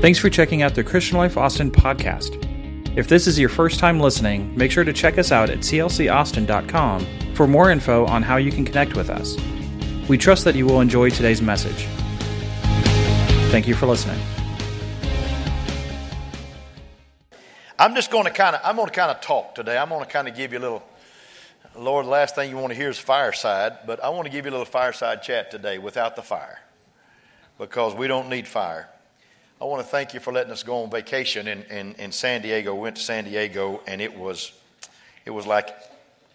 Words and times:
Thanks 0.00 0.18
for 0.18 0.30
checking 0.30 0.62
out 0.62 0.74
the 0.74 0.82
Christian 0.82 1.18
Life 1.18 1.36
Austin 1.36 1.70
podcast. 1.70 2.38
If 2.96 3.08
this 3.08 3.26
is 3.26 3.38
your 3.38 3.50
first 3.50 3.78
time 3.78 4.00
listening, 4.00 4.56
make 4.56 4.70
sure 4.70 4.82
to 4.82 4.94
check 4.94 5.18
us 5.18 5.30
out 5.30 5.50
at 5.50 5.58
clcaustin.com 5.58 7.34
for 7.34 7.46
more 7.46 7.70
info 7.70 8.06
on 8.06 8.22
how 8.22 8.38
you 8.38 8.50
can 8.50 8.64
connect 8.64 8.96
with 8.96 9.10
us. 9.10 9.36
We 10.08 10.16
trust 10.16 10.44
that 10.44 10.54
you 10.54 10.64
will 10.64 10.80
enjoy 10.80 11.10
today's 11.10 11.42
message. 11.42 11.86
Thank 13.50 13.68
you 13.68 13.74
for 13.74 13.84
listening. 13.84 14.18
I'm 17.78 17.94
just 17.94 18.10
going 18.10 18.24
to 18.24 18.30
kind 18.30 18.56
of 18.56 18.62
I'm 18.64 18.76
going 18.76 18.88
to 18.88 18.94
kind 18.94 19.10
of 19.10 19.20
talk 19.20 19.54
today. 19.54 19.76
I'm 19.76 19.90
going 19.90 20.02
to 20.02 20.10
kind 20.10 20.28
of 20.28 20.34
give 20.34 20.54
you 20.54 20.60
a 20.60 20.60
little 20.60 20.82
Lord, 21.76 22.06
the 22.06 22.10
last 22.10 22.34
thing 22.34 22.48
you 22.48 22.56
want 22.56 22.70
to 22.70 22.74
hear 22.74 22.88
is 22.88 22.98
fireside, 22.98 23.80
but 23.86 24.02
I 24.02 24.08
want 24.08 24.24
to 24.24 24.32
give 24.32 24.46
you 24.46 24.50
a 24.50 24.52
little 24.52 24.64
fireside 24.64 25.22
chat 25.22 25.50
today 25.50 25.76
without 25.76 26.16
the 26.16 26.22
fire. 26.22 26.58
Because 27.58 27.94
we 27.94 28.06
don't 28.06 28.30
need 28.30 28.48
fire. 28.48 28.88
I 29.60 29.66
want 29.66 29.82
to 29.82 29.88
thank 29.88 30.14
you 30.14 30.20
for 30.20 30.32
letting 30.32 30.52
us 30.52 30.62
go 30.62 30.82
on 30.82 30.90
vacation 30.90 31.46
in, 31.46 31.64
in, 31.64 31.94
in 31.96 32.12
San 32.12 32.40
Diego. 32.40 32.74
We 32.74 32.80
went 32.80 32.96
to 32.96 33.02
San 33.02 33.24
Diego 33.24 33.82
and 33.86 34.00
it 34.00 34.16
was 34.16 34.52
it 35.26 35.30
was 35.30 35.46
like 35.46 35.76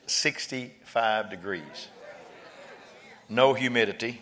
65 0.05 1.31
degrees. 1.31 1.87
No 3.27 3.55
humidity. 3.55 4.21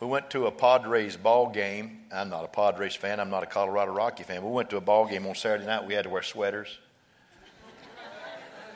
We 0.00 0.06
went 0.06 0.28
to 0.30 0.46
a 0.46 0.50
Padres 0.50 1.16
ball 1.16 1.48
game. 1.48 2.00
I'm 2.12 2.28
not 2.28 2.44
a 2.44 2.48
Padres 2.48 2.94
fan. 2.94 3.18
I'm 3.18 3.30
not 3.30 3.42
a 3.42 3.46
Colorado 3.46 3.92
Rocky 3.92 4.24
fan. 4.24 4.44
We 4.44 4.50
went 4.50 4.68
to 4.70 4.76
a 4.76 4.82
ball 4.82 5.08
game 5.08 5.26
on 5.26 5.34
Saturday 5.34 5.64
night. 5.64 5.86
We 5.86 5.94
had 5.94 6.04
to 6.04 6.10
wear 6.10 6.22
sweaters. 6.22 6.78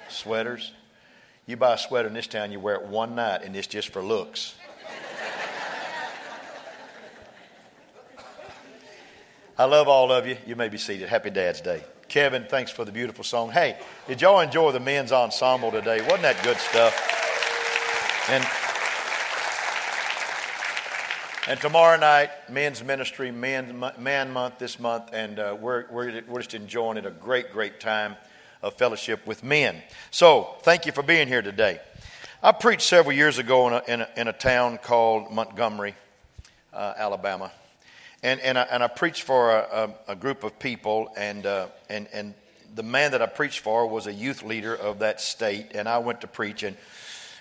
sweaters. 0.08 0.72
You 1.46 1.58
buy 1.58 1.74
a 1.74 1.78
sweater 1.78 2.08
in 2.08 2.14
this 2.14 2.26
town, 2.26 2.52
you 2.52 2.60
wear 2.60 2.76
it 2.76 2.84
one 2.84 3.14
night, 3.14 3.42
and 3.42 3.54
it's 3.54 3.66
just 3.66 3.90
for 3.90 4.02
looks. 4.02 4.54
I 9.58 9.64
love 9.66 9.86
all 9.86 10.10
of 10.10 10.26
you. 10.26 10.36
You 10.46 10.56
may 10.56 10.70
be 10.70 10.78
seated. 10.78 11.10
Happy 11.10 11.28
Dad's 11.28 11.60
Day. 11.60 11.84
Kevin, 12.08 12.46
thanks 12.48 12.70
for 12.70 12.86
the 12.86 12.92
beautiful 12.92 13.22
song. 13.22 13.50
Hey, 13.50 13.78
did 14.08 14.22
y'all 14.22 14.40
enjoy 14.40 14.72
the 14.72 14.80
men's 14.80 15.12
ensemble 15.12 15.70
today? 15.70 16.00
Wasn't 16.00 16.22
that 16.22 16.42
good 16.42 16.56
stuff? 16.56 16.94
And 18.30 18.44
and 21.48 21.60
tomorrow 21.60 21.98
night, 21.98 22.30
men's 22.48 22.84
ministry, 22.84 23.30
man, 23.32 23.84
man 23.98 24.30
month 24.30 24.58
this 24.58 24.78
month, 24.78 25.10
and 25.12 25.40
uh, 25.40 25.56
we're, 25.60 25.86
we're, 25.90 26.22
we're 26.28 26.38
just 26.38 26.54
enjoying 26.54 26.96
it 26.96 27.04
a 27.04 27.10
great, 27.10 27.52
great 27.52 27.80
time 27.80 28.14
of 28.62 28.74
fellowship 28.74 29.26
with 29.26 29.42
men. 29.42 29.82
So, 30.12 30.54
thank 30.62 30.86
you 30.86 30.92
for 30.92 31.02
being 31.02 31.26
here 31.26 31.42
today. 31.42 31.80
I 32.44 32.52
preached 32.52 32.82
several 32.82 33.16
years 33.16 33.38
ago 33.38 33.66
in 33.66 33.74
a, 33.74 33.82
in 33.88 34.00
a, 34.02 34.08
in 34.16 34.28
a 34.28 34.32
town 34.32 34.78
called 34.78 35.32
Montgomery, 35.32 35.96
uh, 36.72 36.94
Alabama. 36.96 37.50
And, 38.22 38.40
and, 38.40 38.56
I, 38.56 38.62
and 38.62 38.82
I 38.82 38.86
preached 38.86 39.22
for 39.22 39.50
a, 39.50 39.94
a, 40.06 40.12
a 40.12 40.16
group 40.16 40.44
of 40.44 40.58
people, 40.58 41.12
and, 41.16 41.44
uh, 41.44 41.66
and, 41.88 42.06
and 42.12 42.34
the 42.74 42.82
man 42.82 43.10
that 43.12 43.22
I 43.22 43.26
preached 43.26 43.60
for 43.60 43.86
was 43.86 44.06
a 44.06 44.12
youth 44.12 44.42
leader 44.42 44.74
of 44.74 45.00
that 45.00 45.20
state, 45.20 45.72
and 45.74 45.88
I 45.88 45.98
went 45.98 46.20
to 46.20 46.26
preach. 46.26 46.62
And, 46.62 46.76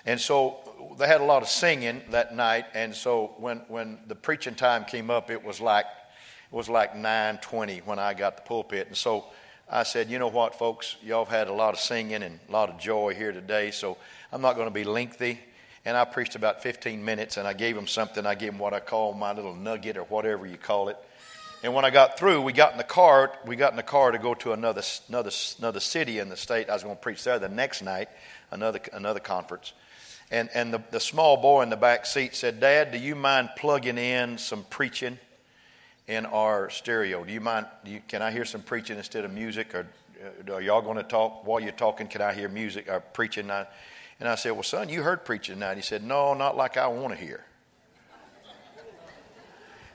and 0.06 0.20
so 0.20 0.58
they 0.98 1.08
had 1.08 1.22
a 1.22 1.24
lot 1.24 1.44
of 1.44 1.50
singing 1.50 2.02
that 2.10 2.36
night, 2.36 2.66
and 2.74 2.96
so 2.96 3.36
when, 3.38 3.58
when 3.68 4.00
the 4.08 4.16
preaching 4.16 4.56
time 4.56 4.86
came 4.86 5.12
up, 5.12 5.30
it 5.30 5.44
was 5.44 5.62
like 5.62 5.86
it 5.86 6.56
was 6.56 6.68
like 6.68 6.96
9:20 6.96 7.86
when 7.86 7.98
I 7.98 8.14
got 8.14 8.36
the 8.36 8.42
pulpit, 8.42 8.88
and 8.88 8.98
so 8.98 9.26
I 9.70 9.84
said, 9.84 10.10
you 10.10 10.20
know 10.20 10.28
what, 10.28 10.56
folks, 10.56 10.98
y'all 11.02 11.24
have 11.24 11.34
had 11.34 11.48
a 11.48 11.54
lot 11.54 11.74
of 11.74 11.80
singing 11.80 12.24
and 12.24 12.40
a 12.50 12.52
lot 12.52 12.70
of 12.70 12.78
joy 12.78 13.14
here 13.14 13.32
today, 13.32 13.72
so 13.72 13.98
I'm 14.32 14.42
not 14.42 14.56
going 14.56 14.68
to 14.68 14.74
be 14.74 14.84
lengthy. 14.84 15.40
And 15.86 15.98
I 15.98 16.06
preached 16.06 16.36
about 16.36 16.62
15 16.62 17.04
minutes, 17.04 17.38
and 17.38 17.48
I 17.48 17.54
gave 17.54 17.76
them 17.76 17.88
something. 17.88 18.26
I 18.26 18.36
gave 18.36 18.52
them 18.52 18.60
what 18.60 18.74
I 18.74 18.80
call 18.80 19.14
my 19.14 19.34
little 19.34 19.56
nugget 19.56 19.98
or 19.98 20.04
whatever 20.04 20.46
you 20.46 20.58
call 20.58 20.90
it. 20.90 20.98
And 21.64 21.74
when 21.74 21.86
I 21.86 21.90
got 21.90 22.18
through, 22.18 22.42
we 22.42 22.54
got 22.54 22.72
in 22.72 22.78
the 22.78 22.84
car. 22.84 23.32
We 23.46 23.56
got 23.56 23.72
in 23.72 23.78
the 23.78 23.84
car 23.84 24.12
to 24.12 24.18
go 24.18 24.34
to 24.36 24.54
another 24.54 24.82
another 25.10 25.32
another 25.60 25.80
city 25.80 26.20
in 26.20 26.30
the 26.30 26.38
state. 26.38 26.70
I 26.70 26.74
was 26.74 26.84
going 26.84 26.96
to 26.96 27.02
preach 27.02 27.24
there 27.24 27.38
the 27.40 27.50
next 27.50 27.82
night, 27.84 28.10
another 28.52 28.80
another 28.94 29.20
conference. 29.20 29.74
And, 30.32 30.50
and 30.54 30.74
the, 30.74 30.82
the 30.92 31.00
small 31.02 31.36
boy 31.36 31.62
in 31.62 31.70
the 31.70 31.78
back 31.78 32.06
seat 32.06 32.36
said, 32.36 32.62
Dad, 32.62 32.94
do 32.94 32.98
you 32.98 33.16
mind 33.16 33.50
plugging 33.58 33.98
in 33.98 34.38
some 34.38 34.64
preaching 34.70 35.20
in 36.08 36.26
our 36.26 36.70
stereo? 36.70 37.26
Do 37.26 37.34
you 37.34 37.42
mind, 37.42 37.66
do 37.84 37.92
you, 37.92 38.02
can 38.08 38.22
I 38.22 38.32
hear 38.32 38.46
some 38.46 38.62
preaching 38.62 38.98
instead 38.98 39.26
of 39.26 39.34
music? 39.34 39.76
Or 39.76 39.86
uh, 40.48 40.54
are 40.54 40.62
y'all 40.62 40.82
going 40.82 40.96
to 40.96 41.04
talk? 41.04 41.46
While 41.46 41.60
you're 41.60 41.74
talking, 41.74 42.08
can 42.08 42.22
I 42.22 42.34
hear 42.34 42.48
music 42.48 42.88
or 42.90 43.02
preaching? 43.02 43.52
And 44.22 44.30
I 44.30 44.36
said, 44.36 44.52
Well, 44.52 44.64
son, 44.64 44.88
you 44.88 45.02
heard 45.02 45.26
preaching 45.26 45.56
tonight. 45.56 45.78
He 45.78 45.82
said, 45.82 46.04
No, 46.04 46.36
not 46.36 46.56
like 46.56 46.78
I 46.78 46.88
want 46.88 47.12
to 47.14 47.20
hear. 47.20 47.44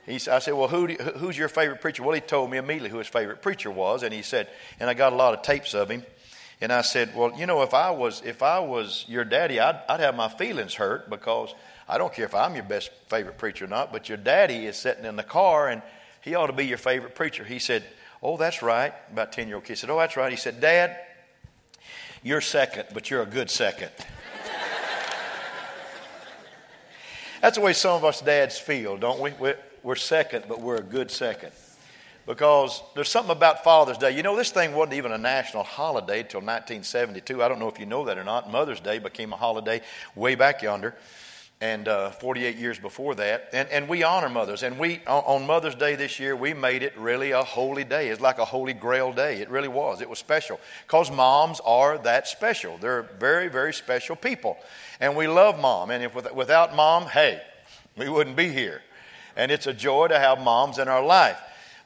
He, 0.05 0.15
I 0.15 0.41
said, 0.41 0.55
Well, 0.55 0.67
who 0.67 0.89
who's 0.89 1.39
your 1.39 1.49
favorite 1.49 1.81
preacher? 1.81 2.03
Well, 2.03 2.13
he 2.13 2.21
told 2.21 2.51
me 2.51 2.59
immediately 2.59 2.91
who 2.91 2.99
his 2.99 3.07
favorite 3.07 3.41
preacher 3.41 3.71
was. 3.71 4.03
And 4.03 4.13
he 4.13 4.23
said, 4.23 4.49
And 4.81 4.91
I 4.91 4.95
got 4.95 5.13
a 5.13 5.17
lot 5.17 5.33
of 5.33 5.43
tapes 5.43 5.75
of 5.75 5.89
him. 5.89 6.05
And 6.61 6.73
I 6.73 6.83
said, 6.83 7.15
Well, 7.15 7.39
you 7.39 7.47
know, 7.47 7.63
if 7.63 7.73
I 7.73 7.93
was, 7.93 8.21
if 8.25 8.43
I 8.43 8.59
was 8.59 9.05
your 9.07 9.25
daddy, 9.25 9.61
I'd, 9.61 9.81
I'd 9.89 10.01
have 10.01 10.17
my 10.17 10.29
feelings 10.29 10.75
hurt 10.75 11.09
because 11.09 11.55
I 11.89 11.97
don't 11.97 12.13
care 12.13 12.25
if 12.25 12.35
I'm 12.35 12.57
your 12.57 12.65
best 12.65 12.91
favorite 13.09 13.39
preacher 13.39 13.67
or 13.67 13.69
not, 13.69 13.93
but 13.93 14.09
your 14.09 14.19
daddy 14.19 14.67
is 14.67 14.77
sitting 14.77 15.05
in 15.05 15.15
the 15.15 15.23
car 15.23 15.69
and 15.69 15.83
he 16.21 16.35
ought 16.35 16.49
to 16.49 16.53
be 16.53 16.67
your 16.67 16.79
favorite 16.79 17.15
preacher. 17.15 17.45
He 17.45 17.61
said, 17.61 17.85
Oh, 18.21 18.37
that's 18.37 18.61
right. 18.61 18.93
About 19.13 19.31
10 19.31 19.47
year 19.47 19.55
old 19.55 19.65
kid 19.65 19.79
said, 19.79 19.89
Oh, 19.89 19.99
that's 19.99 20.17
right. 20.17 20.33
He 20.33 20.37
said, 20.37 20.61
Dad, 20.61 20.97
you're 22.25 22.41
second, 22.41 22.87
but 22.93 23.09
you're 23.09 23.23
a 23.23 23.27
good 23.27 23.51
second. 23.51 23.91
That's 27.41 27.57
the 27.57 27.63
way 27.63 27.73
some 27.73 27.93
of 27.93 28.05
us 28.05 28.21
dads 28.21 28.59
feel, 28.59 28.97
don't 28.97 29.21
we? 29.21 29.33
We're, 29.83 29.97
second, 29.97 30.45
but 30.49 30.61
we're 30.61 30.77
a 30.77 30.83
good 30.83 31.11
second 31.11 31.53
because 32.27 32.83
there's 32.95 33.09
something 33.09 33.31
about 33.31 33.63
Father's 33.63 33.99
Day. 33.99 34.11
You 34.11 34.23
know, 34.23 34.37
this 34.37 34.51
thing 34.51 34.75
wasn't 34.75 34.95
even 34.95 35.13
a 35.13 35.19
national 35.19 35.63
holiday 35.63 36.21
until 36.21 36.41
1972. 36.41 37.43
I 37.43 37.49
don't 37.49 37.61
know 37.61 37.69
if 37.69 37.79
you 37.79 37.87
know 37.87 38.05
that 38.07 38.19
or 38.19 38.25
not. 38.25 38.51
Mother's 38.51 38.81
Day 38.81 38.99
became 38.99 39.33
a 39.33 39.37
holiday 39.37 39.81
way 40.17 40.35
back 40.35 40.63
yonder, 40.63 40.97
and 41.61 41.89
uh, 41.89 42.11
48 42.11 42.57
years 42.57 42.79
before 42.79 43.15
that. 43.15 43.49
And, 43.53 43.69
and 43.71 43.89
we 43.89 44.03
honor 44.03 44.29
mothers. 44.29 44.63
And 44.63 44.79
we 44.79 45.01
on 45.07 45.47
Mother's 45.47 45.75
Day 45.75 45.95
this 45.95 46.21
year, 46.21 46.37
we 46.37 46.53
made 46.53 46.83
it 46.83 46.97
really 46.99 47.31
a 47.31 47.43
holy 47.43 47.85
day. 47.85 48.09
It's 48.09 48.21
like 48.21 48.39
a 48.39 48.45
holy 48.45 48.75
grail 48.75 49.13
day. 49.13 49.41
It 49.41 49.49
really 49.49 49.69
was. 49.69 50.03
It 50.03 50.11
was 50.11 50.19
special 50.19 50.61
because 50.87 51.11
moms 51.11 51.61
are 51.61 51.99
that 51.99 52.29
special. 52.29 52.77
They're 52.79 53.03
very, 53.19 53.49
very 53.49 53.73
special 53.73 54.17
people, 54.17 54.59
and 55.01 55.17
we 55.17 55.29
love 55.29 55.59
mom. 55.59 55.91
And 55.91 56.05
if 56.05 56.35
without 56.35 56.77
mom, 56.77 57.05
hey, 57.05 57.41
we 57.97 58.09
wouldn't 58.09 58.37
be 58.37 58.51
here. 58.51 58.83
And 59.35 59.51
it's 59.51 59.67
a 59.67 59.75
joy 59.75 60.09
to 60.09 60.19
have 60.19 60.41
moms 60.41 60.79
in 60.79 60.89
our 60.89 61.05
life. 61.05 61.39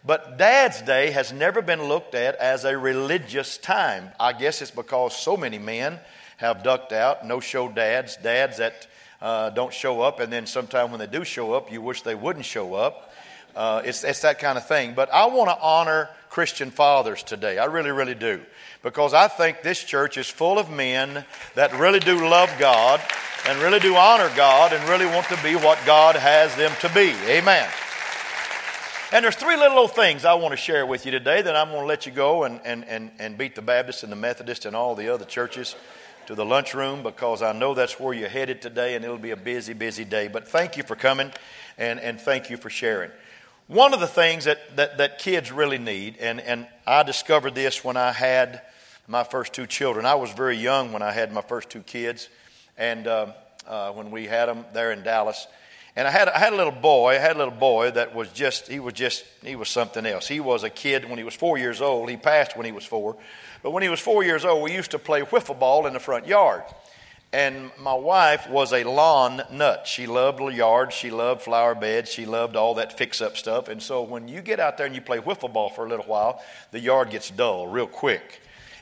But 0.04 0.38
Dad's 0.38 0.80
Day 0.82 1.10
has 1.10 1.32
never 1.32 1.60
been 1.60 1.84
looked 1.84 2.14
at 2.14 2.34
as 2.36 2.64
a 2.64 2.76
religious 2.76 3.58
time. 3.58 4.10
I 4.18 4.32
guess 4.32 4.62
it's 4.62 4.70
because 4.70 5.14
so 5.14 5.36
many 5.36 5.58
men 5.58 6.00
have 6.38 6.62
ducked 6.62 6.92
out, 6.92 7.26
no 7.26 7.38
show 7.38 7.68
dads, 7.68 8.16
dads 8.16 8.56
that 8.56 8.86
uh, 9.20 9.50
don't 9.50 9.72
show 9.72 10.00
up, 10.00 10.20
and 10.20 10.32
then 10.32 10.46
sometime 10.46 10.90
when 10.90 11.00
they 11.00 11.06
do 11.06 11.24
show 11.24 11.52
up, 11.52 11.70
you 11.70 11.82
wish 11.82 12.02
they 12.02 12.14
wouldn't 12.14 12.44
show 12.44 12.74
up. 12.74 13.12
Uh, 13.54 13.82
it's, 13.84 14.04
it's 14.04 14.20
that 14.20 14.38
kind 14.38 14.56
of 14.56 14.66
thing. 14.66 14.94
But 14.94 15.12
I 15.12 15.26
want 15.26 15.50
to 15.50 15.58
honor 15.60 16.08
Christian 16.30 16.70
fathers 16.70 17.22
today. 17.22 17.58
I 17.58 17.64
really, 17.66 17.90
really 17.90 18.14
do. 18.14 18.40
Because 18.82 19.12
I 19.12 19.28
think 19.28 19.62
this 19.62 19.82
church 19.82 20.16
is 20.16 20.28
full 20.28 20.58
of 20.58 20.70
men 20.70 21.24
that 21.54 21.76
really 21.78 21.98
do 21.98 22.28
love 22.28 22.50
God 22.58 23.00
and 23.46 23.60
really 23.60 23.80
do 23.80 23.96
honor 23.96 24.30
God 24.36 24.72
and 24.72 24.88
really 24.88 25.06
want 25.06 25.26
to 25.26 25.42
be 25.42 25.56
what 25.56 25.78
God 25.84 26.16
has 26.16 26.54
them 26.56 26.72
to 26.80 26.88
be. 26.94 27.12
Amen. 27.28 27.68
And 29.12 29.24
there's 29.24 29.34
three 29.34 29.56
little 29.56 29.78
old 29.78 29.92
things 29.92 30.24
I 30.24 30.34
want 30.34 30.52
to 30.52 30.56
share 30.56 30.86
with 30.86 31.04
you 31.04 31.10
today 31.10 31.42
that 31.42 31.56
I'm 31.56 31.70
going 31.70 31.80
to 31.80 31.86
let 31.86 32.06
you 32.06 32.12
go 32.12 32.44
and, 32.44 32.60
and, 32.64 32.84
and, 32.84 33.10
and 33.18 33.36
beat 33.36 33.56
the 33.56 33.62
Baptist 33.62 34.04
and 34.04 34.12
the 34.12 34.16
Methodist 34.16 34.66
and 34.66 34.76
all 34.76 34.94
the 34.94 35.12
other 35.12 35.24
churches 35.24 35.74
to 36.30 36.36
the 36.36 36.44
lunchroom 36.44 37.02
because 37.02 37.42
I 37.42 37.50
know 37.50 37.74
that's 37.74 37.98
where 37.98 38.14
you're 38.14 38.28
headed 38.28 38.62
today 38.62 38.94
and 38.94 39.04
it'll 39.04 39.18
be 39.18 39.32
a 39.32 39.36
busy, 39.36 39.72
busy 39.72 40.04
day. 40.04 40.28
But 40.28 40.46
thank 40.46 40.76
you 40.76 40.84
for 40.84 40.94
coming 40.94 41.32
and, 41.76 41.98
and 41.98 42.20
thank 42.20 42.50
you 42.50 42.56
for 42.56 42.70
sharing. 42.70 43.10
One 43.66 43.92
of 43.92 43.98
the 43.98 44.06
things 44.06 44.44
that, 44.44 44.76
that, 44.76 44.98
that 44.98 45.18
kids 45.18 45.50
really 45.50 45.78
need, 45.78 46.18
and, 46.20 46.40
and 46.40 46.68
I 46.86 47.02
discovered 47.02 47.56
this 47.56 47.82
when 47.82 47.96
I 47.96 48.12
had 48.12 48.62
my 49.08 49.24
first 49.24 49.52
two 49.52 49.66
children. 49.66 50.06
I 50.06 50.14
was 50.14 50.30
very 50.30 50.56
young 50.56 50.92
when 50.92 51.02
I 51.02 51.10
had 51.10 51.32
my 51.32 51.42
first 51.42 51.68
two 51.68 51.82
kids, 51.82 52.28
and 52.78 53.08
uh, 53.08 53.32
uh, 53.66 53.90
when 53.90 54.12
we 54.12 54.26
had 54.26 54.46
them 54.46 54.66
there 54.72 54.92
in 54.92 55.02
Dallas. 55.02 55.48
And 55.96 56.06
I 56.06 56.10
had, 56.10 56.28
I 56.28 56.38
had 56.38 56.52
a 56.52 56.56
little 56.56 56.72
boy, 56.72 57.10
I 57.10 57.18
had 57.18 57.34
a 57.34 57.38
little 57.38 57.54
boy 57.54 57.90
that 57.90 58.14
was 58.14 58.28
just, 58.30 58.68
he 58.68 58.78
was 58.78 58.94
just, 58.94 59.24
he 59.42 59.56
was 59.56 59.68
something 59.68 60.06
else. 60.06 60.28
He 60.28 60.40
was 60.40 60.62
a 60.62 60.70
kid 60.70 61.04
when 61.08 61.18
he 61.18 61.24
was 61.24 61.34
four 61.34 61.58
years 61.58 61.80
old. 61.80 62.08
He 62.08 62.16
passed 62.16 62.56
when 62.56 62.64
he 62.64 62.72
was 62.72 62.84
four. 62.84 63.16
But 63.62 63.72
when 63.72 63.82
he 63.82 63.88
was 63.88 64.00
four 64.00 64.22
years 64.22 64.44
old, 64.44 64.62
we 64.62 64.72
used 64.72 64.92
to 64.92 64.98
play 64.98 65.22
wiffle 65.22 65.58
ball 65.58 65.86
in 65.86 65.92
the 65.92 66.00
front 66.00 66.26
yard. 66.26 66.62
And 67.32 67.70
my 67.78 67.94
wife 67.94 68.48
was 68.48 68.72
a 68.72 68.82
lawn 68.82 69.42
nut. 69.52 69.86
She 69.86 70.06
loved 70.06 70.38
the 70.38 70.46
yard. 70.46 70.92
She 70.92 71.10
loved 71.10 71.42
flower 71.42 71.76
beds. 71.76 72.10
She 72.10 72.26
loved 72.26 72.56
all 72.56 72.74
that 72.74 72.96
fix 72.96 73.20
up 73.20 73.36
stuff. 73.36 73.68
And 73.68 73.80
so 73.80 74.02
when 74.02 74.26
you 74.26 74.42
get 74.42 74.58
out 74.58 74.76
there 74.76 74.86
and 74.86 74.94
you 74.94 75.00
play 75.00 75.18
wiffle 75.18 75.52
ball 75.52 75.70
for 75.70 75.86
a 75.86 75.88
little 75.88 76.06
while, 76.06 76.42
the 76.72 76.80
yard 76.80 77.10
gets 77.10 77.30
dull 77.30 77.68
real 77.68 77.86
quick. 77.86 78.40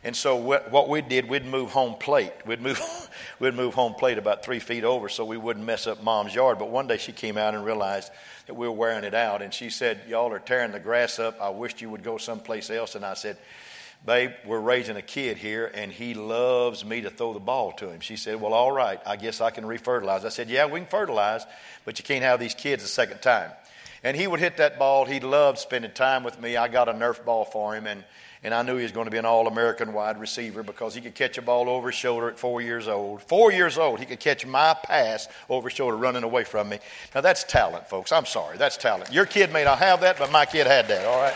And 0.08 0.16
so 0.16 0.37
what, 0.37 0.72
what 0.72 0.88
we 0.88 1.02
did, 1.02 1.28
we'd 1.28 1.44
move 1.44 1.70
home 1.70 1.94
plate. 1.94 2.32
We'd 2.46 2.62
move, 2.62 2.81
we'd 3.40 3.52
move 3.52 3.75
home 3.75 3.93
plate 3.93 4.16
about 4.16 4.43
three 4.43 4.58
feet 4.58 4.82
over 4.82 5.10
so 5.10 5.22
we 5.22 5.37
wouldn't 5.37 5.66
mess 5.66 5.87
up 5.87 6.02
mom's 6.02 6.34
yard. 6.34 6.58
But 6.58 6.70
one 6.70 6.87
day 6.87 6.96
she 6.96 7.12
came 7.12 7.37
out 7.37 7.55
and 7.55 7.62
realized 7.62 8.10
that 8.46 8.55
we 8.55 8.66
were 8.66 8.72
wearing 8.72 9.05
it 9.05 9.12
out. 9.12 9.43
And 9.43 9.52
she 9.52 9.69
said, 9.69 10.00
Y'all 10.08 10.32
are 10.32 10.38
tearing 10.38 10.72
the 10.72 10.81
grass 10.81 11.19
up. 11.19 11.38
I 11.43 11.50
wished 11.50 11.82
you 11.82 11.90
would 11.90 12.02
go 12.02 12.16
someplace 12.16 12.70
else. 12.70 12.94
And 12.94 13.05
I 13.05 13.12
said, 13.12 13.37
Babe, 14.06 14.31
we're 14.46 14.60
raising 14.60 14.96
a 14.96 15.02
kid 15.02 15.37
here, 15.37 15.70
and 15.75 15.93
he 15.93 16.14
loves 16.14 16.87
me 16.87 17.02
to 17.02 17.11
throw 17.11 17.34
the 17.34 17.38
ball 17.38 17.72
to 17.72 17.90
him. 17.90 18.00
She 18.00 18.16
said, 18.16 18.40
Well, 18.40 18.54
all 18.54 18.72
right, 18.72 19.02
I 19.04 19.16
guess 19.16 19.43
I 19.43 19.50
can 19.50 19.64
refertilize. 19.64 20.25
I 20.25 20.31
said, 20.31 20.49
Yeah, 20.49 20.64
we 20.64 20.81
can 20.81 20.88
fertilize, 20.88 21.44
but 21.84 21.99
you 21.99 22.04
can't 22.06 22.25
have 22.25 22.40
these 22.40 22.54
kids 22.54 22.82
a 22.82 22.88
second 22.88 23.20
time. 23.20 23.50
And 24.02 24.16
he 24.16 24.26
would 24.26 24.40
hit 24.40 24.56
that 24.56 24.78
ball. 24.78 25.04
He 25.04 25.20
loved 25.20 25.58
spending 25.58 25.90
time 25.90 26.25
with 26.25 26.40
me. 26.40 26.56
I 26.56 26.69
got 26.69 26.88
a 26.88 26.94
Nerf 26.94 27.22
ball 27.26 27.44
for 27.44 27.76
him, 27.76 27.87
and, 27.87 28.04
and 28.43 28.55
I 28.55 28.62
knew 28.62 28.76
he 28.76 28.85
was 28.85 28.93
going 28.93 29.06
to 29.06 29.11
be 29.11 29.19
an 29.19 29.25
All 29.25 29.49
American 29.49 29.93
wide 29.93 30.20
receiver 30.20 30.62
because 30.62 30.94
he 30.94 31.00
could 31.00 31.14
catch 31.14 31.38
a 31.38 31.43
ball 31.43 31.69
over 31.69 31.88
his 31.88 31.96
shoulder 31.96 32.29
at 32.29 32.38
four 32.38 32.61
years 32.61 32.87
old. 32.87 33.23
Four 33.23 33.50
years 33.52 33.79
old, 33.79 33.99
he 33.99 34.06
could 34.06 34.20
catch 34.20 34.46
my 34.46 34.75
pass 34.75 35.29
over 35.49 35.69
his 35.69 35.76
shoulder 35.76 35.96
running 35.96 36.23
away 36.23 36.44
from 36.44 36.69
me. 36.69 36.79
Now, 37.14 37.20
that's 37.20 37.44
talent, 37.44 37.88
folks. 37.88 38.12
I'm 38.12 38.26
sorry. 38.26 38.56
That's 38.56 38.76
talent. 38.76 39.12
Your 39.12 39.26
kid 39.26 39.52
may 39.52 39.64
not 39.64 39.79
have 39.79 40.00
that, 40.02 40.19
but 40.19 40.31
my 40.31 40.46
kid 40.46 40.67
had 40.67 40.88
that, 40.88 41.05
all 41.05 41.20
right? 41.20 41.35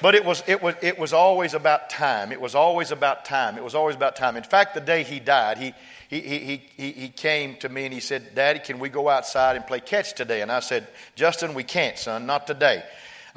But 0.00 0.14
it 0.14 0.24
was, 0.24 0.44
it, 0.46 0.62
was, 0.62 0.76
it 0.80 0.98
was 0.98 1.12
always 1.12 1.54
about 1.54 1.90
time. 1.90 2.30
It 2.30 2.40
was 2.40 2.54
always 2.54 2.92
about 2.92 3.24
time. 3.24 3.56
It 3.56 3.64
was 3.64 3.74
always 3.74 3.96
about 3.96 4.14
time. 4.14 4.36
In 4.36 4.44
fact, 4.44 4.74
the 4.74 4.80
day 4.80 5.02
he 5.02 5.18
died, 5.18 5.58
he, 5.58 5.74
he, 6.08 6.20
he, 6.20 6.62
he, 6.76 6.92
he 6.92 7.08
came 7.08 7.56
to 7.56 7.68
me 7.68 7.84
and 7.84 7.92
he 7.92 8.00
said, 8.00 8.34
Daddy, 8.34 8.60
can 8.60 8.78
we 8.78 8.88
go 8.90 9.08
outside 9.08 9.56
and 9.56 9.66
play 9.66 9.80
catch 9.80 10.14
today? 10.14 10.40
And 10.40 10.52
I 10.52 10.60
said, 10.60 10.86
Justin, 11.16 11.52
we 11.52 11.64
can't, 11.64 11.98
son, 11.98 12.26
not 12.26 12.46
today. 12.46 12.84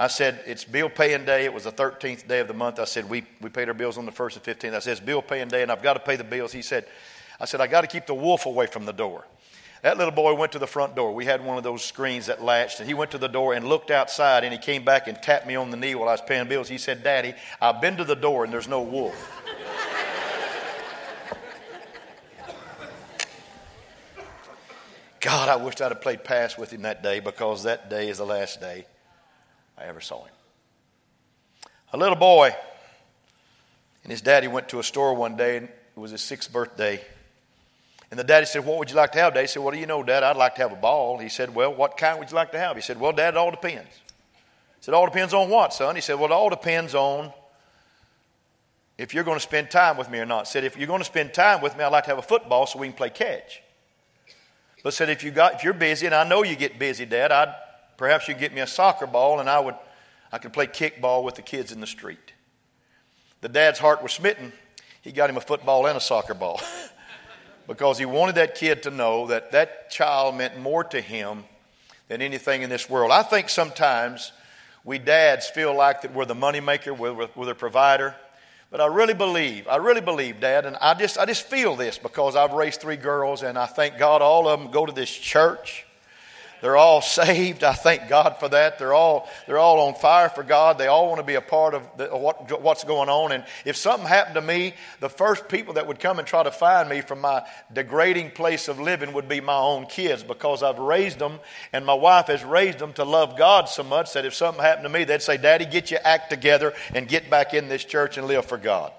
I 0.02 0.08
said, 0.08 0.42
It's 0.48 0.64
bill 0.64 0.90
paying 0.90 1.26
day. 1.26 1.46
It 1.46 1.54
was 1.54 1.66
the 1.66 1.72
13th 1.72 2.28
day 2.28 2.40
of 2.40 2.48
the 2.48 2.56
month. 2.56 2.80
I 2.80 2.86
said, 2.86 3.08
We, 3.08 3.24
we 3.40 3.52
paid 3.52 3.68
our 3.68 3.76
bills 3.76 4.00
on 4.00 4.08
the 4.08 4.12
1st 4.12 4.38
and 4.38 4.60
15th. 4.60 4.74
I 4.74 4.80
said, 4.80 4.92
It's 4.94 5.00
bill 5.00 5.22
paying 5.22 5.48
day 5.48 5.62
and 5.62 5.72
I've 5.72 5.84
got 5.84 5.94
to 5.94 6.00
pay 6.00 6.16
the 6.16 6.24
bills. 6.24 6.52
He 6.52 6.64
said, 6.64 6.88
I 7.40 7.46
said, 7.46 7.62
I 7.62 7.68
got 7.68 7.82
to 7.82 7.88
keep 7.88 8.08
the 8.08 8.16
wolf 8.16 8.48
away 8.48 8.66
from 8.66 8.86
the 8.86 8.94
door. 8.94 9.28
That 9.84 10.00
little 10.00 10.12
boy 10.12 10.34
went 10.34 10.54
to 10.54 10.60
the 10.60 10.66
front 10.66 10.96
door. 10.96 11.14
We 11.14 11.26
had 11.26 11.46
one 11.46 11.60
of 11.60 11.64
those 11.64 11.84
screens 11.84 12.26
that 12.26 12.44
latched, 12.44 12.80
and 12.80 12.88
he 12.88 12.96
went 12.96 13.12
to 13.12 13.20
the 13.20 13.28
door 13.28 13.54
and 13.54 13.68
looked 13.68 13.92
outside, 13.92 14.44
and 14.44 14.52
he 14.52 14.58
came 14.58 14.84
back 14.84 15.08
and 15.08 15.22
tapped 15.22 15.46
me 15.46 15.56
on 15.56 15.70
the 15.70 15.78
knee 15.78 15.94
while 15.94 16.10
I 16.10 16.14
was 16.14 16.22
paying 16.22 16.48
bills. 16.48 16.68
He 16.68 16.80
said, 16.80 17.04
Daddy, 17.04 17.36
I've 17.60 17.80
been 17.80 17.98
to 17.98 18.04
the 18.04 18.16
door, 18.16 18.44
and 18.44 18.52
there's 18.52 18.68
no 18.68 18.82
wolf. 18.82 19.32
God, 25.20 25.50
I 25.50 25.56
wished 25.58 25.80
I'd 25.80 25.92
have 25.92 26.02
played 26.02 26.24
pass 26.24 26.58
with 26.58 26.72
him 26.72 26.84
that 26.84 27.04
day 27.04 27.20
because 27.20 27.64
that 27.64 27.90
day 27.90 28.10
is 28.10 28.18
the 28.18 28.26
last 28.26 28.60
day 28.60 28.86
I 29.82 29.88
ever 29.88 30.02
saw 30.02 30.24
him. 30.24 30.34
A 31.94 31.98
little 31.98 32.16
boy 32.16 32.56
and 34.04 34.12
his 34.12 34.22
daddy 34.22 34.48
went 34.48 34.70
to 34.70 34.80
a 34.80 34.84
store 34.84 35.14
one 35.14 35.36
day, 35.36 35.58
and 35.58 35.68
it 35.68 36.00
was 36.00 36.12
his 36.12 36.22
sixth 36.22 36.52
birthday. 36.52 37.02
And 38.10 38.20
the 38.20 38.24
daddy 38.24 38.46
said, 38.46 38.66
What 38.66 38.78
would 38.78 38.90
you 38.90 38.96
like 38.96 39.14
to 39.14 39.20
have, 39.20 39.34
Dad? 39.34 39.42
He 39.42 39.48
said, 39.48 39.62
Well, 39.62 39.72
do 39.72 39.80
you 39.80 39.86
know, 39.86 40.04
Dad, 40.04 40.24
I'd 40.24 40.36
like 40.36 40.56
to 40.56 40.62
have 40.62 40.72
a 40.72 40.78
ball. 40.78 41.18
He 41.18 41.30
said, 41.30 41.54
Well, 41.54 41.74
what 41.74 41.98
kind 41.98 42.20
would 42.20 42.30
you 42.30 42.36
like 42.36 42.52
to 42.52 42.60
have? 42.60 42.76
He 42.76 42.82
said, 42.82 43.00
Well, 43.00 43.12
Dad, 43.12 43.36
it 43.36 43.38
all 43.38 43.52
depends. 43.52 43.90
He 43.90 44.82
said, 44.82 44.94
All 44.94 45.06
depends 45.06 45.34
on 45.34 45.50
what, 45.50 45.74
son? 45.74 45.96
He 45.96 46.02
said, 46.02 46.16
Well, 46.16 46.26
it 46.26 46.32
all 46.32 46.50
depends 46.50 46.94
on 46.94 47.32
if 48.98 49.14
you're 49.14 49.24
going 49.24 49.38
to 49.38 49.44
spend 49.44 49.72
time 49.72 49.98
with 49.98 50.10
me 50.10 50.20
or 50.20 50.26
not. 50.26 50.48
He 50.48 50.52
said, 50.52 50.64
If 50.64 50.78
you're 50.78 50.88
going 50.88 51.00
to 51.00 51.06
spend 51.06 51.34
time 51.34 51.62
with 51.62 51.78
me, 51.78 51.84
I'd 51.84 51.92
like 51.92 52.04
to 52.04 52.10
have 52.10 52.20
a 52.20 52.24
football 52.24 52.66
so 52.66 52.80
we 52.80 52.88
can 52.88 52.96
play 52.96 53.10
catch. 53.10 53.62
But 54.84 54.94
said, 54.94 55.10
If, 55.10 55.24
you 55.24 55.32
got, 55.32 55.56
if 55.56 55.64
you're 55.64 55.74
busy, 55.74 56.06
and 56.06 56.16
I 56.16 56.28
know 56.28 56.44
you 56.44 56.56
get 56.56 56.78
busy, 56.78 57.06
Dad, 57.06 57.32
I'd, 57.32 57.56
perhaps 58.02 58.28
you'd 58.28 58.40
get 58.40 58.52
me 58.52 58.62
a 58.62 58.66
soccer 58.66 59.06
ball 59.06 59.40
and 59.40 59.48
I, 59.48 59.60
would, 59.60 59.76
I 60.32 60.40
could 60.40 60.54
play 60.54 60.66
kickball 60.66 61.24
with 61.24 61.36
the 61.36 61.44
kids 61.44 61.72
in 61.72 61.80
the 61.82 61.86
street. 61.86 62.34
The 63.42 63.48
dad's 63.48 63.78
heart 63.78 64.02
was 64.02 64.12
smitten. 64.12 64.54
He 65.04 65.12
got 65.12 65.30
him 65.30 65.38
a 65.38 65.42
football 65.42 65.86
and 65.86 65.96
a 65.96 66.02
soccer 66.02 66.34
ball. 66.34 66.60
because 67.68 68.00
he 68.00 68.06
wanted 68.06 68.34
that 68.36 68.56
kid 68.56 68.82
to 68.84 68.90
know 68.90 69.28
that 69.28 69.52
that 69.52 69.92
child 69.92 70.36
meant 70.36 70.60
more 70.60 70.84
to 70.86 71.00
him 71.00 71.44
than 72.08 72.24
anything 72.24 72.64
in 72.64 72.72
this 72.72 72.90
world. 72.90 73.12
I 73.12 73.22
think 73.22 73.50
sometimes 73.50 74.32
we 74.84 74.98
dads 74.98 75.48
feel 75.48 75.76
like 75.76 76.02
that 76.02 76.12
we're 76.12 76.26
the 76.26 76.34
moneymaker, 76.34 76.98
we're, 76.98 77.30
we're 77.36 77.46
the 77.46 77.54
provider. 77.54 78.16
But 78.72 78.82
I 78.82 78.88
really 78.88 79.14
believe, 79.14 79.68
I 79.68 79.76
really 79.76 80.02
believe, 80.02 80.40
Dad, 80.40 80.66
and 80.66 80.76
I 80.78 80.96
just, 80.96 81.20
I 81.20 81.28
just 81.28 81.44
feel 81.44 81.76
this 81.76 82.00
because 82.00 82.36
I've 82.36 82.54
raised 82.54 82.82
three 82.82 82.98
girls, 82.98 83.44
and 83.44 83.60
I 83.60 83.68
thank 83.68 84.00
God 84.00 84.24
all 84.24 84.48
of 84.48 84.60
them 84.60 84.72
go 84.72 84.88
to 84.88 84.92
this 84.92 85.12
church. 85.12 85.86
They're 86.62 86.78
all 86.78 87.02
saved. 87.02 87.64
I 87.64 87.74
thank 87.74 88.08
God 88.08 88.38
for 88.40 88.48
that. 88.50 88.78
They're 88.78 88.94
all, 88.94 89.28
they're 89.48 89.58
all 89.58 89.88
on 89.88 89.96
fire 89.96 90.30
for 90.30 90.44
God. 90.44 90.78
They 90.78 90.88
all 90.88 91.08
want 91.08 91.20
to 91.20 91.26
be 91.26 91.36
a 91.36 91.42
part 91.42 91.74
of 91.74 91.88
the, 91.98 92.08
what, 92.08 92.62
what's 92.62 92.84
going 92.84 93.10
on. 93.10 93.32
And 93.32 93.44
if 93.66 93.76
something 93.76 94.08
happened 94.08 94.36
to 94.36 94.42
me, 94.42 94.76
the 95.00 95.10
first 95.10 95.50
people 95.50 95.74
that 95.74 95.88
would 95.88 96.00
come 96.00 96.20
and 96.20 96.28
try 96.28 96.44
to 96.44 96.52
find 96.52 96.88
me 96.88 97.02
from 97.02 97.22
my 97.22 97.44
degrading 97.74 98.32
place 98.32 98.68
of 98.68 98.80
living 98.80 99.14
would 99.14 99.28
be 99.28 99.42
my 99.42 99.58
own 99.58 99.88
kids 99.88 100.24
because 100.24 100.62
I've 100.62 100.80
raised 100.80 101.20
them 101.20 101.40
and 101.74 101.86
my 101.86 101.96
wife 101.96 102.28
has 102.28 102.44
raised 102.44 102.80
them 102.80 102.94
to 102.94 103.04
love 103.04 103.38
God 103.38 103.68
so 103.68 103.84
much 103.84 104.14
that 104.14 104.26
if 104.26 104.36
something 104.36 104.64
happened 104.64 104.86
to 104.86 104.90
me, 104.90 105.04
they'd 105.04 105.22
say, 105.22 105.38
Daddy, 105.38 105.66
get 105.66 105.90
your 105.90 106.02
act 106.04 106.30
together 106.30 106.74
and 106.94 107.08
get 107.08 107.30
back 107.30 107.54
in 107.54 107.70
this 107.70 107.84
church 107.84 108.18
and 108.18 108.28
live 108.28 108.46
for 108.46 108.58
God. 108.58 108.92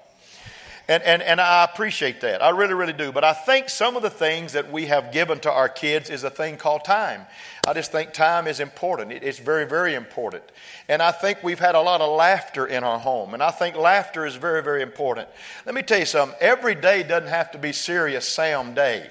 And, 0.89 1.03
and, 1.05 1.23
and 1.23 1.41
I 1.41 1.65
appreciate 1.65 2.21
that. 2.23 2.43
I 2.43 2.51
really, 2.51 2.75
really 2.75 2.93
do. 2.93 3.13
But 3.13 3.23
I 3.23 3.33
think 3.33 3.69
some 3.69 3.97
of 3.97 4.03
the 4.03 4.11
things 4.11 4.55
that 4.55 4.73
we 4.73 4.87
have 4.87 5.13
given 5.13 5.39
to 5.41 5.51
our 5.51 5.69
kids 5.69 6.11
is 6.11 6.25
a 6.25 6.31
thing 6.31 6.57
called 6.57 6.85
time. 6.85 7.27
I 7.67 7.73
just 7.73 7.93
think 7.93 8.13
time 8.13 8.49
is 8.49 8.59
important. 8.59 9.13
It's 9.13 9.39
very, 9.39 9.65
very 9.65 9.95
important. 9.95 10.43
And 10.89 11.01
I 11.01 11.13
think 11.13 11.43
we've 11.43 11.61
had 11.61 11.77
a 11.77 11.81
lot 11.81 12.01
of 12.01 12.17
laughter 12.17 12.67
in 12.67 12.83
our 12.83 12.99
home. 12.99 13.35
And 13.35 13.43
I 13.43 13.53
think 13.53 13.77
laughter 13.77 14.27
is 14.27 14.35
very, 14.35 14.63
very 14.63 14.83
important. 14.83 15.29
Let 15.65 15.75
me 15.75 15.83
tell 15.83 16.01
you 16.01 16.05
something. 16.05 16.37
Every 16.41 16.75
day 16.75 17.05
doesn't 17.05 17.29
have 17.29 17.53
to 17.53 17.59
be 17.59 17.73
serious 17.73 18.27
Sam 18.27 18.75
day. 18.75 19.09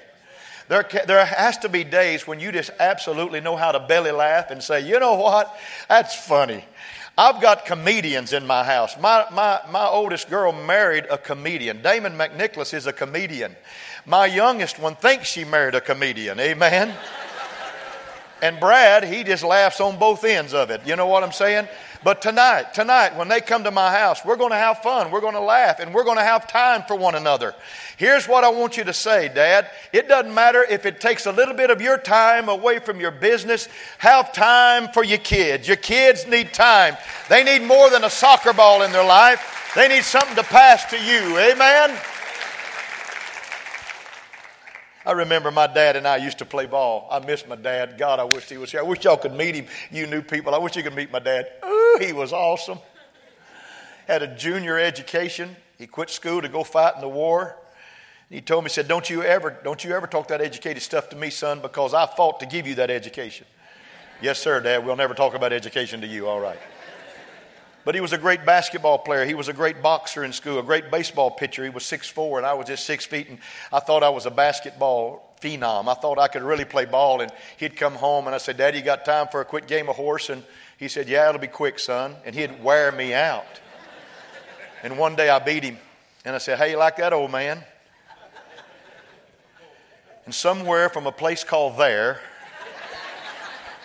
There, 0.68 0.86
there 1.06 1.24
has 1.24 1.58
to 1.58 1.68
be 1.68 1.84
days 1.84 2.26
when 2.26 2.38
you 2.38 2.52
just 2.52 2.70
absolutely 2.78 3.40
know 3.40 3.56
how 3.56 3.72
to 3.72 3.80
belly 3.80 4.12
laugh 4.12 4.50
and 4.50 4.62
say, 4.62 4.80
you 4.80 5.00
know 5.00 5.14
what? 5.14 5.54
That's 5.88 6.14
funny. 6.14 6.64
I've 7.16 7.42
got 7.42 7.66
comedians 7.66 8.32
in 8.32 8.46
my 8.46 8.64
house. 8.64 8.98
My, 8.98 9.26
my, 9.32 9.60
my 9.70 9.86
oldest 9.86 10.30
girl 10.30 10.52
married 10.52 11.06
a 11.10 11.18
comedian. 11.18 11.82
Damon 11.82 12.14
McNicholas 12.14 12.72
is 12.72 12.86
a 12.86 12.92
comedian. 12.92 13.54
My 14.06 14.26
youngest 14.26 14.78
one 14.78 14.96
thinks 14.96 15.28
she 15.28 15.44
married 15.44 15.74
a 15.74 15.80
comedian. 15.80 16.40
Amen. 16.40 16.94
And 18.42 18.58
Brad, 18.58 19.04
he 19.04 19.22
just 19.22 19.44
laughs 19.44 19.80
on 19.80 20.00
both 20.00 20.24
ends 20.24 20.52
of 20.52 20.70
it. 20.70 20.84
You 20.84 20.96
know 20.96 21.06
what 21.06 21.22
I'm 21.22 21.30
saying? 21.30 21.68
But 22.04 22.20
tonight, 22.20 22.74
tonight, 22.74 23.16
when 23.16 23.28
they 23.28 23.40
come 23.40 23.62
to 23.64 23.70
my 23.70 23.90
house, 23.92 24.24
we're 24.24 24.36
going 24.36 24.50
to 24.50 24.56
have 24.56 24.82
fun. 24.82 25.10
We're 25.10 25.20
going 25.20 25.34
to 25.34 25.40
laugh 25.40 25.78
and 25.78 25.94
we're 25.94 26.04
going 26.04 26.16
to 26.16 26.24
have 26.24 26.48
time 26.48 26.82
for 26.88 26.96
one 26.96 27.14
another. 27.14 27.54
Here's 27.96 28.26
what 28.26 28.42
I 28.42 28.48
want 28.48 28.76
you 28.76 28.84
to 28.84 28.92
say, 28.92 29.28
Dad. 29.28 29.70
It 29.92 30.08
doesn't 30.08 30.34
matter 30.34 30.64
if 30.68 30.84
it 30.84 31.00
takes 31.00 31.26
a 31.26 31.32
little 31.32 31.54
bit 31.54 31.70
of 31.70 31.80
your 31.80 31.98
time 31.98 32.48
away 32.48 32.80
from 32.80 32.98
your 32.98 33.12
business. 33.12 33.68
Have 33.98 34.32
time 34.32 34.88
for 34.88 35.04
your 35.04 35.18
kids. 35.18 35.68
Your 35.68 35.76
kids 35.76 36.26
need 36.26 36.52
time. 36.52 36.96
They 37.28 37.44
need 37.44 37.62
more 37.62 37.88
than 37.88 38.02
a 38.02 38.10
soccer 38.10 38.52
ball 38.52 38.82
in 38.82 38.90
their 38.90 39.06
life. 39.06 39.70
They 39.76 39.88
need 39.88 40.02
something 40.02 40.36
to 40.36 40.42
pass 40.42 40.84
to 40.86 40.96
you. 40.96 41.38
Amen? 41.38 41.96
I 45.04 45.12
remember 45.12 45.50
my 45.50 45.66
dad 45.66 45.96
and 45.96 46.06
I 46.06 46.18
used 46.18 46.38
to 46.38 46.44
play 46.44 46.66
ball. 46.66 47.08
I 47.10 47.18
miss 47.18 47.46
my 47.46 47.56
dad. 47.56 47.96
God, 47.98 48.20
I 48.20 48.24
wish 48.24 48.48
he 48.48 48.56
was 48.56 48.70
here. 48.70 48.80
I 48.80 48.84
wish 48.84 49.02
y'all 49.04 49.16
could 49.16 49.34
meet 49.34 49.54
him, 49.54 49.66
you 49.90 50.06
new 50.06 50.22
people. 50.22 50.54
I 50.54 50.58
wish 50.58 50.76
you 50.76 50.82
could 50.82 50.94
meet 50.94 51.10
my 51.10 51.18
dad. 51.18 51.46
He 52.00 52.12
was 52.12 52.32
awesome. 52.32 52.78
Had 54.06 54.22
a 54.22 54.34
junior 54.34 54.78
education. 54.78 55.56
He 55.78 55.86
quit 55.86 56.10
school 56.10 56.42
to 56.42 56.48
go 56.48 56.64
fight 56.64 56.94
in 56.94 57.00
the 57.00 57.08
war. 57.08 57.56
He 58.30 58.40
told 58.40 58.64
me, 58.64 58.70
he 58.70 58.74
said, 58.74 58.88
Don't 58.88 59.08
you 59.10 59.22
ever, 59.22 59.56
don't 59.62 59.84
you 59.84 59.92
ever 59.92 60.06
talk 60.06 60.28
that 60.28 60.40
educated 60.40 60.82
stuff 60.82 61.08
to 61.10 61.16
me, 61.16 61.30
son, 61.30 61.60
because 61.60 61.92
I 61.92 62.06
fought 62.06 62.40
to 62.40 62.46
give 62.46 62.66
you 62.66 62.76
that 62.76 62.90
education. 62.90 63.46
yes, 64.20 64.38
sir, 64.38 64.60
Dad. 64.60 64.86
We'll 64.86 64.96
never 64.96 65.14
talk 65.14 65.34
about 65.34 65.52
education 65.52 66.00
to 66.00 66.06
you. 66.06 66.28
All 66.28 66.40
right. 66.40 66.58
But 67.84 67.94
he 67.94 68.00
was 68.00 68.12
a 68.12 68.18
great 68.18 68.46
basketball 68.46 68.98
player. 68.98 69.24
He 69.24 69.34
was 69.34 69.48
a 69.48 69.52
great 69.52 69.82
boxer 69.82 70.22
in 70.22 70.32
school, 70.32 70.58
a 70.58 70.62
great 70.62 70.90
baseball 70.90 71.32
pitcher. 71.32 71.64
He 71.64 71.70
was 71.70 71.84
six 71.84 72.08
four, 72.08 72.38
and 72.38 72.46
I 72.46 72.54
was 72.54 72.68
just 72.68 72.86
six 72.86 73.04
feet, 73.04 73.28
and 73.28 73.38
I 73.72 73.80
thought 73.80 74.02
I 74.02 74.08
was 74.08 74.24
a 74.24 74.30
basketball 74.30 75.34
phenom. 75.40 75.88
I 75.88 75.94
thought 75.94 76.18
I 76.18 76.28
could 76.28 76.42
really 76.42 76.64
play 76.64 76.84
ball. 76.84 77.20
And 77.20 77.30
he'd 77.56 77.76
come 77.76 77.94
home, 77.94 78.26
and 78.26 78.34
I 78.34 78.38
said, 78.38 78.56
Daddy, 78.56 78.78
you 78.78 78.84
got 78.84 79.04
time 79.04 79.26
for 79.30 79.40
a 79.40 79.44
quick 79.44 79.66
game 79.66 79.88
of 79.88 79.96
horse? 79.96 80.30
And 80.30 80.44
he 80.82 80.88
said, 80.88 81.08
Yeah, 81.08 81.28
it'll 81.28 81.40
be 81.40 81.46
quick, 81.46 81.78
son. 81.78 82.16
And 82.24 82.34
he'd 82.34 82.60
wear 82.60 82.90
me 82.90 83.14
out. 83.14 83.46
And 84.82 84.98
one 84.98 85.14
day 85.14 85.28
I 85.28 85.38
beat 85.38 85.62
him, 85.62 85.78
and 86.24 86.34
I 86.34 86.38
said, 86.38 86.58
Hey, 86.58 86.72
you 86.72 86.76
like 86.76 86.96
that, 86.96 87.12
old 87.12 87.30
man? 87.30 87.62
And 90.24 90.34
somewhere 90.34 90.88
from 90.88 91.06
a 91.06 91.12
place 91.12 91.44
called 91.44 91.78
there, 91.78 92.18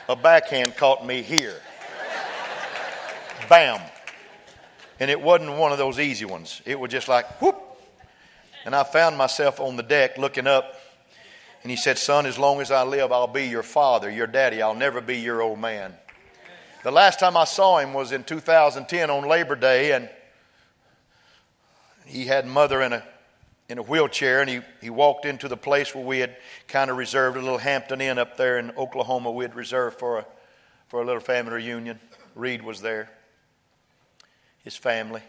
a 0.10 0.16
backhand 0.16 0.76
caught 0.76 1.06
me 1.06 1.22
here. 1.22 1.62
Bam. 3.48 3.80
And 5.00 5.12
it 5.12 5.22
wasn't 5.22 5.56
one 5.56 5.72
of 5.72 5.78
those 5.78 6.00
easy 6.00 6.26
ones. 6.26 6.64
It 6.66 6.80
was 6.80 6.90
just 6.90 7.08
like, 7.08 7.40
whoop. 7.40 7.62
And 8.66 8.76
I 8.76 8.84
found 8.84 9.18
myself 9.18 9.60
on 9.60 9.76
the 9.76 9.84
deck 9.84 10.18
looking 10.18 10.48
up. 10.48 10.74
And 11.62 11.70
he 11.70 11.78
said, 11.78 12.00
Son, 12.00 12.26
as 12.26 12.40
long 12.40 12.60
as 12.60 12.72
I 12.72 12.82
live, 12.84 13.12
I'll 13.12 13.28
be 13.28 13.46
your 13.46 13.62
father, 13.62 14.10
your 14.10 14.26
daddy. 14.26 14.64
I'll 14.64 14.74
never 14.74 15.00
be 15.00 15.20
your 15.20 15.44
old 15.44 15.60
man. 15.60 15.94
The 16.88 16.94
last 16.94 17.20
time 17.20 17.36
I 17.36 17.44
saw 17.44 17.80
him 17.80 17.94
was 17.94 18.14
in 18.14 18.24
2010 18.24 19.10
on 19.10 19.28
Labor 19.28 19.58
Day. 19.58 19.92
And 19.92 20.10
he 22.06 22.28
had 22.28 22.48
mother 22.48 22.82
in 22.82 22.94
a 22.94 23.04
in 23.68 23.78
a 23.78 23.82
wheelchair, 23.82 24.40
and 24.40 24.50
he, 24.50 24.62
he 24.80 24.90
walked 24.90 25.26
into 25.26 25.50
the 25.50 25.58
place 25.58 25.94
where 25.94 26.06
we 26.06 26.20
had 26.20 26.38
kind 26.70 26.90
of 26.90 26.96
reserved 26.96 27.36
a 27.36 27.42
little 27.42 27.58
Hampton 27.58 28.00
Inn 28.00 28.18
up 28.18 28.38
there 28.38 28.58
in 28.58 28.72
Oklahoma. 28.78 29.32
We 29.32 29.44
had 29.44 29.54
reserved 29.54 30.00
for 30.00 30.20
a, 30.20 30.26
for 30.88 31.02
a 31.02 31.06
little 31.06 31.20
family 31.20 31.56
reunion. 31.56 32.00
Reed 32.36 32.62
was 32.62 32.80
there, 32.80 33.10
his 34.64 34.78
family. 34.78 35.24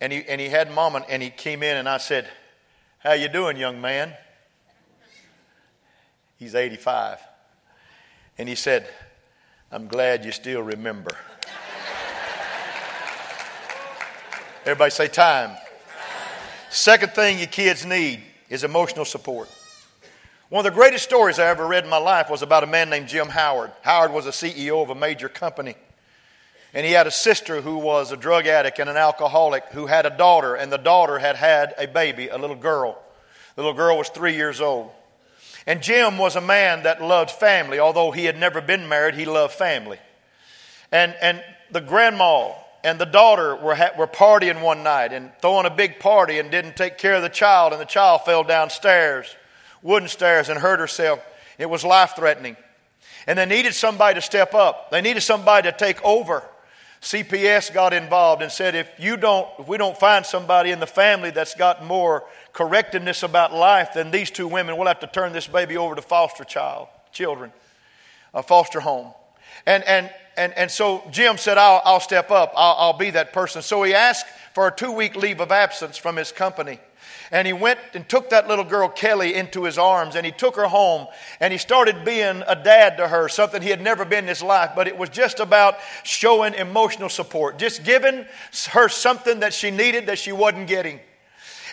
And 0.00 0.12
he, 0.12 0.22
and 0.28 0.40
he 0.40 0.48
had 0.48 0.72
mama, 0.72 1.04
and 1.08 1.20
he 1.20 1.30
came 1.30 1.64
in, 1.64 1.76
and 1.76 1.88
I 1.88 1.96
said, 1.96 2.28
how 3.00 3.14
you 3.14 3.26
doing, 3.26 3.56
young 3.56 3.80
man? 3.80 4.14
He's 6.36 6.54
85. 6.54 7.18
And 8.38 8.48
he 8.48 8.54
said, 8.54 8.88
I'm 9.76 9.88
glad 9.88 10.24
you 10.24 10.32
still 10.32 10.62
remember. 10.62 11.14
Everybody 14.64 14.90
say 14.90 15.06
time. 15.06 15.54
Second 16.70 17.12
thing 17.12 17.36
your 17.36 17.48
kids 17.48 17.84
need 17.84 18.22
is 18.48 18.64
emotional 18.64 19.04
support. 19.04 19.50
One 20.48 20.64
of 20.64 20.72
the 20.72 20.74
greatest 20.74 21.04
stories 21.04 21.38
I 21.38 21.48
ever 21.48 21.66
read 21.66 21.84
in 21.84 21.90
my 21.90 21.98
life 21.98 22.30
was 22.30 22.40
about 22.40 22.64
a 22.64 22.66
man 22.66 22.88
named 22.88 23.08
Jim 23.08 23.28
Howard. 23.28 23.70
Howard 23.82 24.14
was 24.14 24.24
a 24.24 24.30
CEO 24.30 24.82
of 24.82 24.88
a 24.88 24.94
major 24.94 25.28
company. 25.28 25.74
And 26.72 26.86
he 26.86 26.92
had 26.92 27.06
a 27.06 27.10
sister 27.10 27.60
who 27.60 27.76
was 27.76 28.12
a 28.12 28.16
drug 28.16 28.46
addict 28.46 28.78
and 28.78 28.88
an 28.88 28.96
alcoholic 28.96 29.64
who 29.72 29.84
had 29.84 30.06
a 30.06 30.16
daughter, 30.16 30.54
and 30.54 30.72
the 30.72 30.78
daughter 30.78 31.18
had 31.18 31.36
had 31.36 31.74
a 31.76 31.86
baby, 31.86 32.28
a 32.28 32.38
little 32.38 32.56
girl. 32.56 32.98
The 33.56 33.60
little 33.60 33.76
girl 33.76 33.98
was 33.98 34.08
three 34.08 34.36
years 34.36 34.62
old. 34.62 34.90
And 35.66 35.82
Jim 35.82 36.16
was 36.16 36.36
a 36.36 36.40
man 36.40 36.84
that 36.84 37.02
loved 37.02 37.30
family. 37.30 37.78
Although 37.78 38.12
he 38.12 38.24
had 38.24 38.38
never 38.38 38.60
been 38.60 38.88
married, 38.88 39.14
he 39.14 39.24
loved 39.24 39.54
family. 39.54 39.98
And, 40.92 41.14
and 41.20 41.42
the 41.70 41.80
grandma 41.80 42.52
and 42.84 43.00
the 43.00 43.06
daughter 43.06 43.56
were, 43.56 43.76
were 43.98 44.06
partying 44.06 44.62
one 44.62 44.84
night 44.84 45.12
and 45.12 45.32
throwing 45.42 45.66
a 45.66 45.70
big 45.70 45.98
party 45.98 46.38
and 46.38 46.52
didn't 46.52 46.76
take 46.76 46.98
care 46.98 47.14
of 47.14 47.22
the 47.22 47.28
child, 47.28 47.72
and 47.72 47.80
the 47.80 47.86
child 47.86 48.22
fell 48.24 48.44
downstairs, 48.44 49.34
wooden 49.82 50.08
stairs, 50.08 50.48
and 50.48 50.60
hurt 50.60 50.78
herself. 50.78 51.20
It 51.58 51.68
was 51.68 51.84
life 51.84 52.12
threatening. 52.14 52.56
And 53.26 53.36
they 53.36 53.46
needed 53.46 53.74
somebody 53.74 54.14
to 54.14 54.22
step 54.22 54.54
up, 54.54 54.92
they 54.92 55.00
needed 55.00 55.22
somebody 55.22 55.68
to 55.68 55.76
take 55.76 56.02
over. 56.04 56.44
CPS 57.02 57.72
got 57.74 57.92
involved 57.92 58.42
and 58.42 58.50
said, 58.50 58.74
if 58.74 58.90
you 58.98 59.16
don't, 59.16 59.48
if 59.58 59.68
we 59.68 59.76
don't 59.76 59.96
find 59.96 60.24
somebody 60.24 60.70
in 60.70 60.80
the 60.80 60.86
family 60.86 61.30
that's 61.30 61.54
got 61.54 61.84
more 61.84 62.24
correctness 62.56 63.22
about 63.22 63.52
life 63.52 63.92
than 63.92 64.10
these 64.10 64.30
two 64.30 64.48
women, 64.48 64.78
we'll 64.78 64.86
have 64.86 65.00
to 65.00 65.06
turn 65.06 65.32
this 65.32 65.46
baby 65.46 65.76
over 65.76 65.94
to 65.94 66.00
foster 66.00 66.42
child, 66.42 66.88
children, 67.12 67.52
a 68.32 68.42
foster 68.42 68.80
home. 68.80 69.12
And, 69.66 69.84
and, 69.84 70.10
and, 70.38 70.54
and 70.54 70.70
so 70.70 71.02
Jim 71.10 71.36
said, 71.36 71.58
I'll, 71.58 71.82
I'll 71.84 72.00
step 72.00 72.30
up. 72.30 72.54
I'll, 72.56 72.76
I'll 72.78 72.98
be 72.98 73.10
that 73.10 73.34
person. 73.34 73.60
So 73.60 73.82
he 73.82 73.92
asked 73.92 74.26
for 74.54 74.68
a 74.68 74.74
two 74.74 74.90
week 74.90 75.16
leave 75.16 75.40
of 75.40 75.52
absence 75.52 75.98
from 75.98 76.16
his 76.16 76.32
company. 76.32 76.80
And 77.30 77.46
he 77.46 77.52
went 77.52 77.78
and 77.92 78.08
took 78.08 78.30
that 78.30 78.48
little 78.48 78.64
girl, 78.64 78.88
Kelly, 78.88 79.34
into 79.34 79.64
his 79.64 79.76
arms 79.76 80.14
and 80.14 80.24
he 80.24 80.32
took 80.32 80.56
her 80.56 80.66
home 80.66 81.08
and 81.40 81.52
he 81.52 81.58
started 81.58 82.06
being 82.06 82.42
a 82.46 82.54
dad 82.54 82.96
to 82.96 83.08
her, 83.08 83.28
something 83.28 83.60
he 83.60 83.68
had 83.68 83.82
never 83.82 84.06
been 84.06 84.24
in 84.24 84.28
his 84.28 84.42
life. 84.42 84.70
But 84.74 84.88
it 84.88 84.96
was 84.96 85.10
just 85.10 85.40
about 85.40 85.76
showing 86.04 86.54
emotional 86.54 87.10
support, 87.10 87.58
just 87.58 87.84
giving 87.84 88.24
her 88.70 88.88
something 88.88 89.40
that 89.40 89.52
she 89.52 89.70
needed 89.70 90.06
that 90.06 90.18
she 90.18 90.32
wasn't 90.32 90.68
getting. 90.68 91.00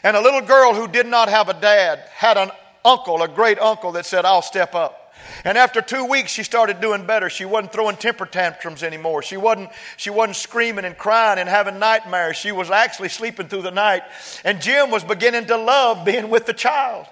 And 0.03 0.17
a 0.17 0.21
little 0.21 0.41
girl 0.41 0.73
who 0.73 0.87
did 0.87 1.07
not 1.07 1.29
have 1.29 1.49
a 1.49 1.53
dad 1.53 1.99
had 2.13 2.37
an 2.37 2.51
uncle, 2.83 3.23
a 3.23 3.27
great 3.27 3.59
uncle, 3.59 3.93
that 3.93 4.05
said, 4.05 4.25
I'll 4.25 4.41
step 4.41 4.75
up. 4.75 5.03
And 5.45 5.57
after 5.57 5.81
two 5.81 6.05
weeks, 6.05 6.31
she 6.31 6.43
started 6.43 6.81
doing 6.81 7.05
better. 7.05 7.29
She 7.29 7.45
wasn't 7.45 7.71
throwing 7.71 7.95
temper 7.95 8.25
tantrums 8.25 8.83
anymore. 8.83 9.21
She 9.21 9.37
wasn't, 9.37 9.69
she 9.95 10.09
wasn't 10.09 10.35
screaming 10.35 10.85
and 10.85 10.97
crying 10.97 11.39
and 11.39 11.47
having 11.47 11.79
nightmares. 11.79 12.35
She 12.35 12.51
was 12.51 12.69
actually 12.69 13.09
sleeping 13.09 13.47
through 13.47 13.61
the 13.61 13.71
night. 13.71 14.03
And 14.43 14.61
Jim 14.61 14.91
was 14.91 15.03
beginning 15.03 15.45
to 15.47 15.57
love 15.57 16.05
being 16.05 16.29
with 16.29 16.45
the 16.45 16.53
child. 16.53 17.07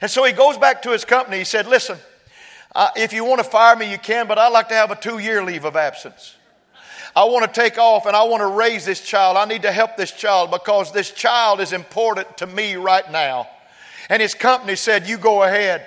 And 0.00 0.10
so 0.10 0.24
he 0.24 0.32
goes 0.32 0.58
back 0.58 0.82
to 0.82 0.90
his 0.90 1.04
company. 1.04 1.38
He 1.38 1.44
said, 1.44 1.66
Listen, 1.66 1.98
uh, 2.74 2.88
if 2.96 3.12
you 3.12 3.24
want 3.24 3.38
to 3.38 3.48
fire 3.48 3.76
me, 3.76 3.90
you 3.90 3.98
can, 3.98 4.26
but 4.26 4.38
I'd 4.38 4.52
like 4.52 4.68
to 4.68 4.74
have 4.74 4.90
a 4.90 4.96
two 4.96 5.18
year 5.18 5.44
leave 5.44 5.64
of 5.64 5.76
absence. 5.76 6.33
I 7.16 7.24
want 7.24 7.52
to 7.52 7.60
take 7.60 7.78
off 7.78 8.06
and 8.06 8.16
I 8.16 8.24
want 8.24 8.40
to 8.40 8.46
raise 8.46 8.84
this 8.84 9.00
child. 9.00 9.36
I 9.36 9.44
need 9.44 9.62
to 9.62 9.72
help 9.72 9.96
this 9.96 10.10
child 10.10 10.50
because 10.50 10.92
this 10.92 11.12
child 11.12 11.60
is 11.60 11.72
important 11.72 12.38
to 12.38 12.46
me 12.46 12.74
right 12.74 13.08
now. 13.10 13.48
And 14.08 14.20
his 14.20 14.34
company 14.34 14.76
said, 14.76 15.08
You 15.08 15.16
go 15.16 15.42
ahead 15.42 15.86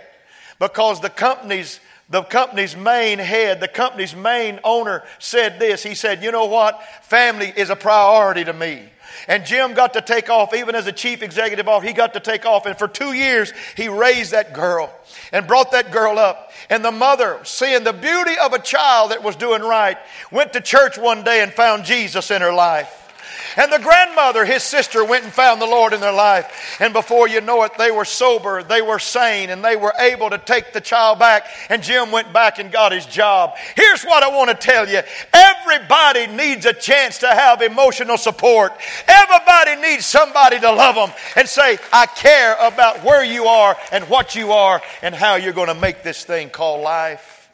because 0.59 1.01
the 1.01 1.09
company's 1.09 1.79
the 2.09 2.23
company's 2.23 2.75
main 2.75 3.19
head, 3.19 3.59
the 3.59 3.67
company's 3.67 4.15
main 4.15 4.61
owner 4.63 5.03
said 5.19 5.59
this. 5.59 5.83
He 5.83 5.93
said, 5.93 6.23
You 6.23 6.31
know 6.31 6.45
what? 6.45 6.81
Family 7.03 7.51
is 7.55 7.69
a 7.69 7.75
priority 7.75 8.45
to 8.45 8.53
me. 8.53 8.83
And 9.27 9.45
Jim 9.45 9.73
got 9.73 9.93
to 9.93 10.01
take 10.01 10.29
off, 10.29 10.53
even 10.53 10.75
as 10.75 10.87
a 10.87 10.91
chief 10.91 11.23
executive 11.23 11.67
officer, 11.67 11.87
he 11.87 11.93
got 11.93 12.13
to 12.13 12.19
take 12.19 12.45
off. 12.45 12.65
And 12.65 12.77
for 12.77 12.87
two 12.87 13.13
years, 13.13 13.53
he 13.75 13.87
raised 13.87 14.31
that 14.31 14.53
girl 14.53 14.93
and 15.31 15.47
brought 15.47 15.71
that 15.71 15.91
girl 15.91 16.19
up. 16.19 16.51
And 16.69 16.83
the 16.83 16.91
mother, 16.91 17.39
seeing 17.43 17.83
the 17.83 17.93
beauty 17.93 18.33
of 18.41 18.53
a 18.53 18.59
child 18.59 19.11
that 19.11 19.23
was 19.23 19.35
doing 19.35 19.61
right, 19.61 19.97
went 20.31 20.53
to 20.53 20.61
church 20.61 20.97
one 20.97 21.23
day 21.23 21.41
and 21.41 21.51
found 21.51 21.85
Jesus 21.85 22.31
in 22.31 22.41
her 22.41 22.53
life. 22.53 23.06
And 23.55 23.71
the 23.71 23.79
grandmother, 23.79 24.45
his 24.45 24.63
sister, 24.63 25.03
went 25.03 25.23
and 25.23 25.33
found 25.33 25.61
the 25.61 25.65
Lord 25.65 25.93
in 25.93 25.99
their 25.99 26.13
life. 26.13 26.77
And 26.79 26.93
before 26.93 27.27
you 27.27 27.41
know 27.41 27.63
it, 27.63 27.71
they 27.77 27.91
were 27.91 28.05
sober, 28.05 28.63
they 28.63 28.81
were 28.81 28.99
sane, 28.99 29.49
and 29.49 29.63
they 29.63 29.75
were 29.75 29.93
able 29.99 30.29
to 30.29 30.37
take 30.37 30.73
the 30.73 30.81
child 30.81 31.19
back. 31.19 31.47
And 31.69 31.81
Jim 31.81 32.11
went 32.11 32.33
back 32.33 32.59
and 32.59 32.71
got 32.71 32.91
his 32.91 33.05
job. 33.05 33.55
Here's 33.75 34.03
what 34.03 34.23
I 34.23 34.29
want 34.29 34.49
to 34.49 34.55
tell 34.55 34.87
you 34.87 35.01
everybody 35.33 36.27
needs 36.27 36.65
a 36.65 36.73
chance 36.73 37.19
to 37.19 37.27
have 37.27 37.61
emotional 37.61 38.17
support. 38.17 38.73
Everybody 39.07 39.81
needs 39.81 40.05
somebody 40.05 40.59
to 40.59 40.71
love 40.71 40.95
them 40.95 41.11
and 41.35 41.47
say, 41.47 41.77
I 41.91 42.05
care 42.05 42.55
about 42.59 43.03
where 43.03 43.23
you 43.23 43.45
are 43.45 43.75
and 43.91 44.03
what 44.05 44.35
you 44.35 44.51
are 44.51 44.81
and 45.01 45.15
how 45.15 45.35
you're 45.35 45.53
going 45.53 45.67
to 45.67 45.79
make 45.79 46.03
this 46.03 46.23
thing 46.23 46.49
called 46.49 46.81
life. 46.83 47.49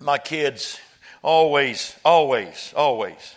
My 0.00 0.18
kids 0.18 0.80
always, 1.22 1.94
always, 2.04 2.72
always 2.76 3.36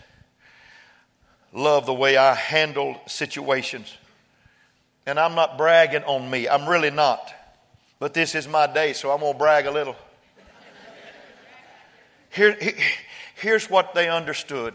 love 1.55 1.85
the 1.85 1.93
way 1.93 2.17
I 2.17 2.35
handle 2.35 2.99
situations. 3.07 3.97
And 5.07 5.19
I'm 5.19 5.35
not 5.35 5.57
bragging 5.57 6.03
on 6.03 6.29
me, 6.29 6.47
I'm 6.47 6.67
really 6.67 6.91
not. 6.91 7.33
But 7.97 8.13
this 8.13 8.35
is 8.35 8.47
my 8.47 8.67
day, 8.67 8.93
so 8.93 9.11
I'm 9.11 9.21
going 9.21 9.33
to 9.33 9.39
brag 9.39 9.65
a 9.65 9.71
little. 9.71 9.95
Here, 12.29 12.57
here's 13.35 13.69
what 13.69 13.93
they 13.95 14.09
understood. 14.09 14.73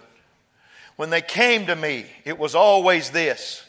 When 0.96 1.10
they 1.10 1.20
came 1.20 1.66
to 1.66 1.76
me, 1.76 2.06
it 2.24 2.38
was 2.38 2.54
always 2.54 3.10
this 3.10 3.64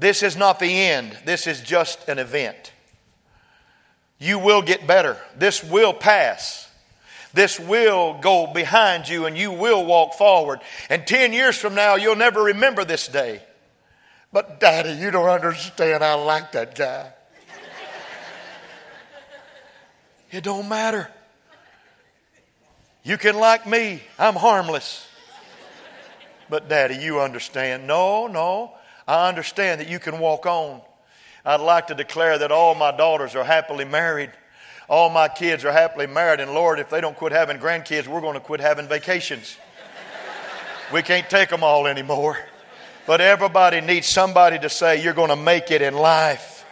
this 0.00 0.22
is 0.22 0.34
not 0.34 0.58
the 0.58 0.72
end, 0.72 1.14
this 1.26 1.46
is 1.46 1.60
just 1.60 2.08
an 2.08 2.18
event. 2.18 2.72
You 4.18 4.38
will 4.38 4.62
get 4.62 4.86
better, 4.86 5.18
this 5.36 5.62
will 5.62 5.92
pass. 5.92 6.69
This 7.32 7.60
will 7.60 8.18
go 8.20 8.52
behind 8.52 9.08
you 9.08 9.26
and 9.26 9.36
you 9.36 9.52
will 9.52 9.84
walk 9.84 10.14
forward. 10.14 10.60
And 10.88 11.06
10 11.06 11.32
years 11.32 11.56
from 11.56 11.74
now, 11.74 11.94
you'll 11.94 12.16
never 12.16 12.42
remember 12.42 12.84
this 12.84 13.06
day. 13.06 13.42
But, 14.32 14.60
Daddy, 14.60 14.92
you 14.92 15.10
don't 15.10 15.28
understand. 15.28 16.02
I 16.02 16.14
like 16.14 16.52
that 16.52 16.74
guy. 16.74 17.12
it 20.30 20.44
don't 20.44 20.68
matter. 20.68 21.08
You 23.02 23.16
can 23.16 23.36
like 23.36 23.66
me, 23.66 24.02
I'm 24.18 24.34
harmless. 24.34 25.06
But, 26.48 26.68
Daddy, 26.68 26.96
you 26.96 27.20
understand. 27.20 27.86
No, 27.86 28.26
no. 28.26 28.74
I 29.06 29.28
understand 29.28 29.80
that 29.80 29.88
you 29.88 29.98
can 29.98 30.18
walk 30.18 30.46
on. 30.46 30.82
I'd 31.44 31.60
like 31.60 31.86
to 31.86 31.94
declare 31.94 32.38
that 32.38 32.52
all 32.52 32.74
my 32.74 32.94
daughters 32.94 33.34
are 33.34 33.44
happily 33.44 33.84
married 33.84 34.30
all 34.90 35.08
my 35.08 35.28
kids 35.28 35.64
are 35.64 35.70
happily 35.70 36.08
married, 36.08 36.40
and 36.40 36.52
Lord, 36.52 36.80
if 36.80 36.90
they 36.90 37.00
don't 37.00 37.16
quit 37.16 37.30
having 37.30 37.58
grandkids, 37.58 38.08
we're 38.08 38.20
going 38.20 38.34
to 38.34 38.40
quit 38.40 38.58
having 38.58 38.88
vacations. 38.88 39.56
we 40.92 41.00
can't 41.00 41.30
take 41.30 41.48
them 41.48 41.62
all 41.62 41.86
anymore. 41.86 42.36
But 43.06 43.20
everybody 43.20 43.80
needs 43.80 44.08
somebody 44.08 44.58
to 44.58 44.68
say, 44.68 45.00
You're 45.02 45.14
going 45.14 45.30
to 45.30 45.36
make 45.36 45.70
it 45.70 45.80
in 45.80 45.94
life. 45.94 46.66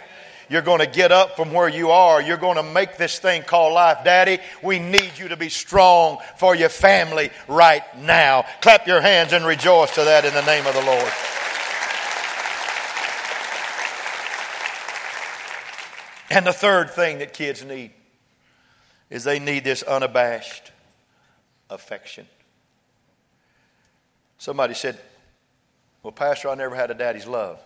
You're 0.50 0.62
going 0.62 0.80
to 0.80 0.86
get 0.86 1.12
up 1.12 1.36
from 1.36 1.52
where 1.52 1.68
you 1.68 1.90
are. 1.90 2.20
You're 2.20 2.38
going 2.38 2.56
to 2.56 2.62
make 2.64 2.96
this 2.96 3.20
thing 3.20 3.42
called 3.42 3.74
life. 3.74 3.98
Daddy, 4.02 4.38
we 4.62 4.80
need 4.80 5.12
you 5.16 5.28
to 5.28 5.36
be 5.36 5.48
strong 5.48 6.18
for 6.38 6.56
your 6.56 6.70
family 6.70 7.30
right 7.46 7.82
now. 7.98 8.46
Clap 8.62 8.88
your 8.88 9.00
hands 9.00 9.32
and 9.32 9.44
rejoice 9.44 9.94
to 9.94 10.04
that 10.04 10.24
in 10.24 10.34
the 10.34 10.44
name 10.44 10.66
of 10.66 10.74
the 10.74 10.82
Lord. 10.82 11.12
And 16.30 16.44
the 16.46 16.52
third 16.52 16.90
thing 16.90 17.18
that 17.18 17.32
kids 17.32 17.64
need 17.64 17.92
is 19.10 19.24
they 19.24 19.38
need 19.38 19.64
this 19.64 19.82
unabashed 19.82 20.72
affection. 21.70 22.26
Somebody 24.38 24.74
said, 24.74 24.98
Well, 26.02 26.12
Pastor, 26.12 26.48
I 26.48 26.54
never 26.54 26.74
had 26.74 26.90
a 26.90 26.94
daddy's 26.94 27.26
love. 27.26 27.60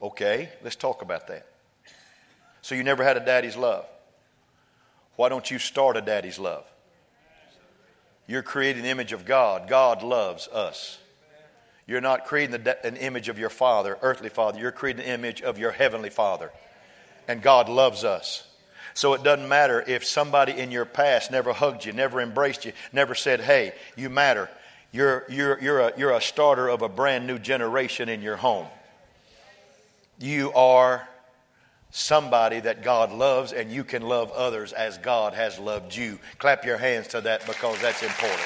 Okay, 0.00 0.50
let's 0.62 0.76
talk 0.76 1.02
about 1.02 1.28
that. 1.28 1.46
So, 2.62 2.74
you 2.74 2.84
never 2.84 3.04
had 3.04 3.16
a 3.16 3.24
daddy's 3.24 3.56
love. 3.56 3.86
Why 5.16 5.28
don't 5.28 5.50
you 5.50 5.58
start 5.58 5.96
a 5.96 6.00
daddy's 6.00 6.38
love? 6.38 6.64
You're 8.26 8.42
creating 8.42 8.82
the 8.82 8.90
image 8.90 9.12
of 9.12 9.24
God. 9.24 9.68
God 9.68 10.02
loves 10.02 10.48
us. 10.48 10.98
You're 11.86 12.00
not 12.00 12.24
creating 12.24 12.66
an 12.82 12.96
image 12.96 13.28
of 13.28 13.38
your 13.38 13.48
father, 13.48 13.96
earthly 14.02 14.28
father. 14.28 14.58
You're 14.58 14.72
creating 14.72 15.04
an 15.04 15.12
image 15.12 15.40
of 15.42 15.58
your 15.58 15.70
heavenly 15.70 16.10
father. 16.10 16.50
And 17.28 17.40
God 17.40 17.68
loves 17.68 18.02
us. 18.02 18.45
So 18.96 19.12
it 19.12 19.22
doesn't 19.22 19.46
matter 19.46 19.84
if 19.86 20.06
somebody 20.06 20.52
in 20.52 20.70
your 20.70 20.86
past 20.86 21.30
never 21.30 21.52
hugged 21.52 21.84
you, 21.84 21.92
never 21.92 22.18
embraced 22.18 22.64
you, 22.64 22.72
never 22.94 23.14
said, 23.14 23.42
hey, 23.42 23.74
you 23.94 24.08
matter. 24.08 24.48
You're, 24.90 25.26
you're, 25.28 25.60
you're, 25.60 25.80
a, 25.80 25.92
you're 25.98 26.12
a 26.12 26.20
starter 26.20 26.66
of 26.66 26.80
a 26.80 26.88
brand 26.88 27.26
new 27.26 27.38
generation 27.38 28.08
in 28.08 28.22
your 28.22 28.36
home. 28.36 28.66
You 30.18 30.50
are 30.54 31.06
somebody 31.90 32.60
that 32.60 32.82
God 32.82 33.12
loves, 33.12 33.52
and 33.52 33.70
you 33.70 33.84
can 33.84 34.00
love 34.00 34.32
others 34.32 34.72
as 34.72 34.96
God 34.96 35.34
has 35.34 35.58
loved 35.58 35.94
you. 35.94 36.18
Clap 36.38 36.64
your 36.64 36.78
hands 36.78 37.08
to 37.08 37.20
that 37.20 37.46
because 37.46 37.78
that's 37.82 38.02
important. 38.02 38.40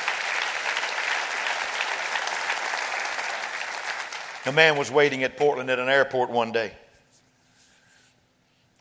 A 4.46 4.52
man 4.52 4.76
was 4.76 4.90
waiting 4.90 5.22
at 5.22 5.36
Portland 5.36 5.70
at 5.70 5.78
an 5.78 5.88
airport 5.88 6.28
one 6.28 6.50
day. 6.50 6.72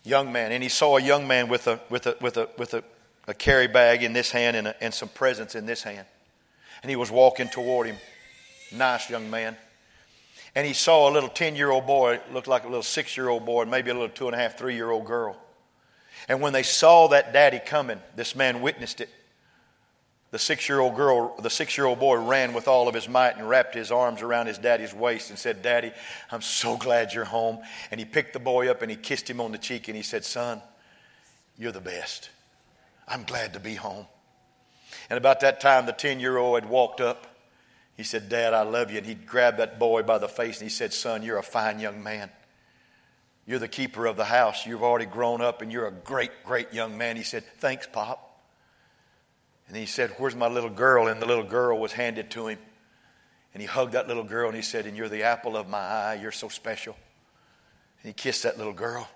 Young 0.04 0.32
man, 0.32 0.52
and 0.52 0.64
he 0.64 0.70
saw 0.70 0.98
a 0.98 1.02
young 1.02 1.28
man 1.28 1.50
with 1.50 1.68
a 1.68 1.80
with 1.90 2.08
a 2.08 2.16
with 2.22 2.38
a 2.38 2.50
with 2.58 2.74
a, 2.74 2.84
a 3.28 3.34
carry 3.34 3.68
bag 3.68 4.02
in 4.04 4.14
this 4.14 4.32
hand 4.32 4.56
and, 4.56 4.68
a, 4.68 4.84
and 4.84 4.94
some 4.94 5.10
presents 5.10 5.56
in 5.56 5.66
this 5.66 5.84
hand. 5.84 6.08
And 6.82 6.90
he 6.90 6.96
was 6.96 7.12
walking 7.12 7.50
toward 7.50 7.88
him. 7.88 7.98
Nice 8.72 9.10
young 9.10 9.30
man. 9.30 9.58
And 10.56 10.66
he 10.66 10.74
saw 10.74 11.10
a 11.10 11.12
little 11.12 11.30
10 11.30 11.56
year 11.56 11.70
old 11.70 11.86
boy, 11.86 12.20
looked 12.32 12.48
like 12.48 12.64
a 12.64 12.68
little 12.68 12.84
six 12.84 13.18
year 13.18 13.30
old 13.30 13.46
boy, 13.46 13.64
and 13.64 13.72
maybe 13.72 13.92
a 13.92 13.94
little 13.94 14.10
two 14.10 14.28
and 14.28 14.36
a 14.36 14.38
half, 14.38 14.58
three 14.58 14.76
year 14.76 14.90
old 14.90 15.06
girl. 15.06 15.38
And 16.28 16.42
when 16.42 16.54
they 16.54 16.64
saw 16.64 17.08
that 17.10 17.34
daddy 17.34 17.60
coming, 17.60 18.00
this 18.16 18.36
man 18.36 18.62
witnessed 18.62 19.02
it. 19.02 19.10
The 20.32 20.40
six 20.40 20.70
year 20.70 20.80
old 20.80 20.96
girl, 20.96 21.36
the 21.42 21.50
six 21.50 21.76
year 21.78 21.88
old 21.88 22.00
boy 22.00 22.18
ran 22.18 22.54
with 22.54 22.68
all 22.68 22.88
of 22.88 22.94
his 22.94 23.10
might 23.10 23.38
and 23.38 23.50
wrapped 23.50 23.74
his 23.74 23.92
arms 23.92 24.22
around 24.22 24.46
his 24.46 24.60
daddy's 24.60 24.94
waist 24.94 25.32
and 25.32 25.40
said, 25.40 25.64
Daddy, 25.64 25.92
I'm 26.32 26.42
so 26.42 26.78
glad 26.78 27.14
you're 27.14 27.26
home. 27.26 27.60
And 27.90 28.00
he 28.00 28.06
picked 28.06 28.34
the 28.34 28.40
boy 28.40 28.70
up 28.70 28.84
and 28.84 28.92
he 28.92 28.98
kissed 28.98 29.28
him 29.28 29.42
on 29.42 29.52
the 29.52 29.58
cheek 29.58 29.88
and 29.88 29.98
he 29.98 30.04
said, 30.04 30.24
Son, 30.24 30.62
you're 31.58 31.72
the 31.72 31.82
best. 31.82 32.30
I'm 33.08 33.24
glad 33.24 33.54
to 33.54 33.60
be 33.60 33.74
home. 33.74 34.06
And 35.10 35.18
about 35.18 35.40
that 35.40 35.60
time, 35.62 35.88
the 35.88 35.94
10 35.94 36.20
year 36.20 36.38
old 36.38 36.62
had 36.62 36.70
walked 36.70 37.02
up. 37.02 37.26
He 37.98 38.04
said, 38.04 38.30
Dad, 38.30 38.54
I 38.54 38.62
love 38.62 38.92
you. 38.92 39.00
And 39.00 39.08
he 39.08 39.16
grabbed 39.16 39.58
that 39.58 39.80
boy 39.80 40.04
by 40.04 40.20
the 40.20 40.30
face 40.30 40.62
and 40.62 40.70
he 40.70 40.74
said, 40.74 40.94
Son, 40.94 41.24
you're 41.24 41.40
a 41.40 41.44
fine 41.44 41.80
young 41.80 42.04
man. 42.04 42.30
You're 43.48 43.60
the 43.60 43.68
keeper 43.68 44.06
of 44.06 44.16
the 44.16 44.26
house. 44.26 44.68
You've 44.68 44.84
already 44.84 45.08
grown 45.08 45.42
up 45.42 45.64
and 45.64 45.72
you're 45.72 45.88
a 45.88 45.92
great, 45.92 46.30
great 46.46 46.72
young 46.72 47.00
man. 47.00 47.18
He 47.18 47.24
said, 47.24 47.44
Thanks, 47.58 47.88
Pop. 47.92 48.29
And 49.70 49.78
he 49.78 49.86
said, 49.86 50.12
Where's 50.18 50.36
my 50.36 50.48
little 50.48 50.70
girl? 50.70 51.08
And 51.08 51.22
the 51.22 51.26
little 51.26 51.44
girl 51.44 51.80
was 51.80 51.94
handed 51.94 52.30
to 52.32 52.48
him. 52.48 52.60
And 53.54 53.62
he 53.62 53.68
hugged 53.68 53.94
that 53.94 54.08
little 54.08 54.24
girl 54.24 54.48
and 54.48 54.56
he 54.56 54.62
said, 54.62 54.86
And 54.86 54.98
you're 54.98 55.10
the 55.10 55.24
apple 55.24 55.56
of 55.56 55.70
my 55.70 55.80
eye. 55.80 56.20
You're 56.22 56.32
so 56.32 56.50
special. 56.50 56.96
And 58.02 58.10
he 58.10 58.14
kissed 58.14 58.44
that 58.44 58.58
little 58.58 58.74
girl. 58.74 59.08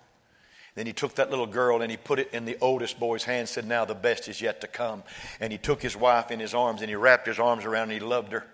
Then 0.76 0.86
he 0.88 0.94
took 0.94 1.16
that 1.16 1.30
little 1.30 1.46
girl 1.46 1.82
and 1.82 1.92
he 1.92 1.98
put 1.98 2.18
it 2.20 2.30
in 2.34 2.46
the 2.46 2.58
oldest 2.62 3.00
boy's 3.00 3.24
hand, 3.24 3.50
said, 3.50 3.66
Now 3.66 3.84
the 3.84 3.96
best 3.96 4.28
is 4.28 4.42
yet 4.42 4.62
to 4.62 4.68
come. 4.68 5.04
And 5.40 5.52
he 5.52 5.58
took 5.58 5.82
his 5.82 5.96
wife 5.96 6.32
in 6.32 6.40
his 6.40 6.54
arms 6.54 6.82
and 6.82 6.90
he 6.90 6.96
wrapped 6.96 7.28
his 7.28 7.40
arms 7.40 7.66
around 7.66 7.92
and 7.92 7.94
he 7.94 8.00
loved 8.00 8.32
her. 8.32 8.46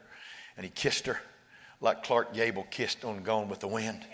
And 0.58 0.66
he 0.66 0.72
kissed 0.72 1.06
her 1.06 1.20
like 1.82 2.04
Clark 2.04 2.34
Gable 2.34 2.66
kissed 2.70 3.06
on 3.06 3.24
Gone 3.24 3.50
with 3.50 3.60
the 3.60 3.68
Wind. 3.68 4.06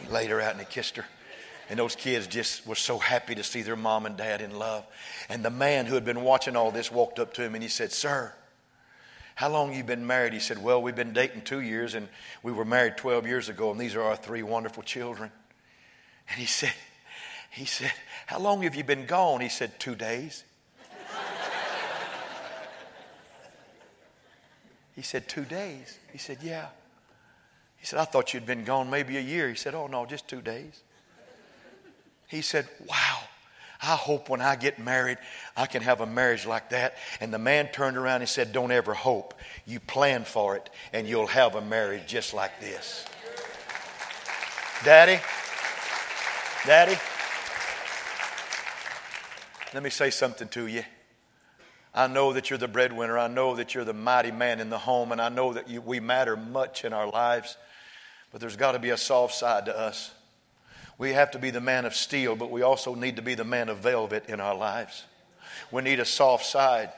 he 0.00 0.08
laid 0.08 0.30
her 0.30 0.40
out 0.40 0.52
and 0.52 0.60
he 0.60 0.66
kissed 0.66 0.96
her. 0.96 1.04
And 1.68 1.78
those 1.78 1.96
kids 1.96 2.26
just 2.26 2.66
were 2.66 2.76
so 2.76 2.98
happy 2.98 3.34
to 3.34 3.42
see 3.42 3.62
their 3.62 3.76
mom 3.76 4.06
and 4.06 4.16
dad 4.16 4.40
in 4.40 4.56
love. 4.56 4.86
And 5.28 5.44
the 5.44 5.50
man 5.50 5.86
who 5.86 5.94
had 5.94 6.04
been 6.04 6.22
watching 6.22 6.54
all 6.54 6.70
this 6.70 6.92
walked 6.92 7.18
up 7.18 7.34
to 7.34 7.42
him 7.42 7.54
and 7.54 7.62
he 7.62 7.68
said, 7.68 7.92
Sir, 7.92 8.32
how 9.34 9.50
long 9.50 9.74
you 9.74 9.82
been 9.84 10.06
married? 10.06 10.32
He 10.32 10.38
said, 10.38 10.62
Well, 10.62 10.80
we've 10.80 10.94
been 10.94 11.12
dating 11.12 11.42
two 11.42 11.60
years 11.60 11.94
and 11.94 12.08
we 12.42 12.52
were 12.52 12.64
married 12.64 12.96
12 12.96 13.26
years 13.26 13.48
ago, 13.48 13.70
and 13.70 13.80
these 13.80 13.94
are 13.94 14.02
our 14.02 14.16
three 14.16 14.42
wonderful 14.42 14.82
children. 14.82 15.30
And 16.30 16.38
he 16.38 16.46
said, 16.46 16.72
he 17.50 17.64
said, 17.64 17.92
How 18.26 18.38
long 18.38 18.62
have 18.62 18.74
you 18.74 18.84
been 18.84 19.06
gone? 19.06 19.40
He 19.40 19.48
said, 19.48 19.78
Two 19.78 19.94
days. 19.94 20.44
he 24.94 25.02
said, 25.02 25.28
Two 25.28 25.44
days. 25.44 25.98
He 26.12 26.18
said, 26.18 26.38
Yeah. 26.42 26.68
He 27.76 27.86
said, 27.86 27.98
I 27.98 28.04
thought 28.04 28.32
you'd 28.32 28.46
been 28.46 28.64
gone 28.64 28.88
maybe 28.88 29.16
a 29.16 29.20
year. 29.20 29.48
He 29.48 29.54
said, 29.54 29.74
Oh, 29.74 29.86
no, 29.86 30.06
just 30.06 30.28
two 30.28 30.40
days. 30.40 30.82
He 32.28 32.42
said, 32.42 32.68
Wow. 32.88 33.18
I 33.82 33.94
hope 33.94 34.30
when 34.30 34.40
I 34.40 34.56
get 34.56 34.78
married, 34.78 35.18
I 35.54 35.66
can 35.66 35.82
have 35.82 36.00
a 36.00 36.06
marriage 36.06 36.46
like 36.46 36.70
that. 36.70 36.96
And 37.20 37.32
the 37.32 37.38
man 37.38 37.68
turned 37.68 37.96
around 37.96 38.22
and 38.22 38.28
said, 38.28 38.52
Don't 38.52 38.72
ever 38.72 38.94
hope. 38.94 39.34
You 39.66 39.80
plan 39.80 40.24
for 40.24 40.56
it, 40.56 40.70
and 40.92 41.06
you'll 41.06 41.26
have 41.26 41.54
a 41.54 41.60
marriage 41.60 42.06
just 42.06 42.32
like 42.34 42.58
this. 42.60 43.04
Daddy, 44.84 45.20
Daddy, 46.66 46.98
let 49.72 49.82
me 49.82 49.90
say 49.90 50.10
something 50.10 50.48
to 50.48 50.66
you. 50.66 50.84
I 51.94 52.08
know 52.08 52.34
that 52.34 52.50
you're 52.50 52.58
the 52.58 52.68
breadwinner. 52.68 53.18
I 53.18 53.28
know 53.28 53.56
that 53.56 53.74
you're 53.74 53.84
the 53.84 53.94
mighty 53.94 54.30
man 54.30 54.60
in 54.60 54.68
the 54.68 54.78
home, 54.78 55.12
and 55.12 55.20
I 55.20 55.30
know 55.30 55.54
that 55.54 55.68
you, 55.68 55.80
we 55.80 55.98
matter 55.98 56.36
much 56.36 56.84
in 56.84 56.92
our 56.92 57.08
lives. 57.08 57.56
But 58.32 58.40
there's 58.40 58.56
got 58.56 58.72
to 58.72 58.78
be 58.78 58.90
a 58.90 58.96
soft 58.96 59.34
side 59.34 59.66
to 59.66 59.78
us. 59.78 60.10
We 60.98 61.12
have 61.12 61.30
to 61.32 61.38
be 61.38 61.50
the 61.50 61.60
man 61.60 61.84
of 61.84 61.94
steel, 61.94 62.36
but 62.36 62.50
we 62.50 62.62
also 62.62 62.94
need 62.94 63.16
to 63.16 63.22
be 63.22 63.34
the 63.34 63.44
man 63.44 63.68
of 63.68 63.78
velvet 63.78 64.26
in 64.28 64.40
our 64.40 64.54
lives. 64.54 65.04
We 65.70 65.82
need 65.82 66.00
a 66.00 66.04
soft 66.04 66.46
side. 66.46 66.90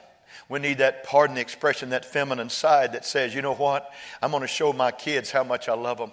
We 0.49 0.61
need 0.61 0.79
that 0.79 1.05
pardon 1.05 1.35
the 1.35 1.41
expression, 1.41 1.91
that 1.91 2.05
feminine 2.05 2.51
side 2.51 2.93
that 2.93 3.05
says, 3.05 3.35
you 3.35 3.43
know 3.43 3.55
what? 3.55 3.91
I'm 4.23 4.31
going 4.31 4.43
to 4.43 4.47
show 4.47 4.73
my 4.73 4.91
kids 4.91 5.31
how 5.31 5.43
much 5.43 5.69
I 5.69 5.75
love 5.75 5.99
them. 5.99 6.13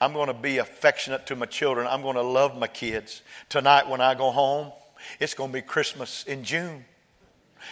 I'm 0.00 0.12
going 0.12 0.28
to 0.28 0.34
be 0.34 0.58
affectionate 0.58 1.26
to 1.26 1.36
my 1.36 1.46
children. 1.46 1.86
I'm 1.86 2.02
going 2.02 2.16
to 2.16 2.22
love 2.22 2.56
my 2.56 2.66
kids. 2.66 3.22
Tonight, 3.48 3.88
when 3.88 4.00
I 4.00 4.14
go 4.14 4.30
home, 4.30 4.72
it's 5.18 5.34
going 5.34 5.50
to 5.50 5.54
be 5.54 5.62
Christmas 5.62 6.24
in 6.24 6.44
June. 6.44 6.84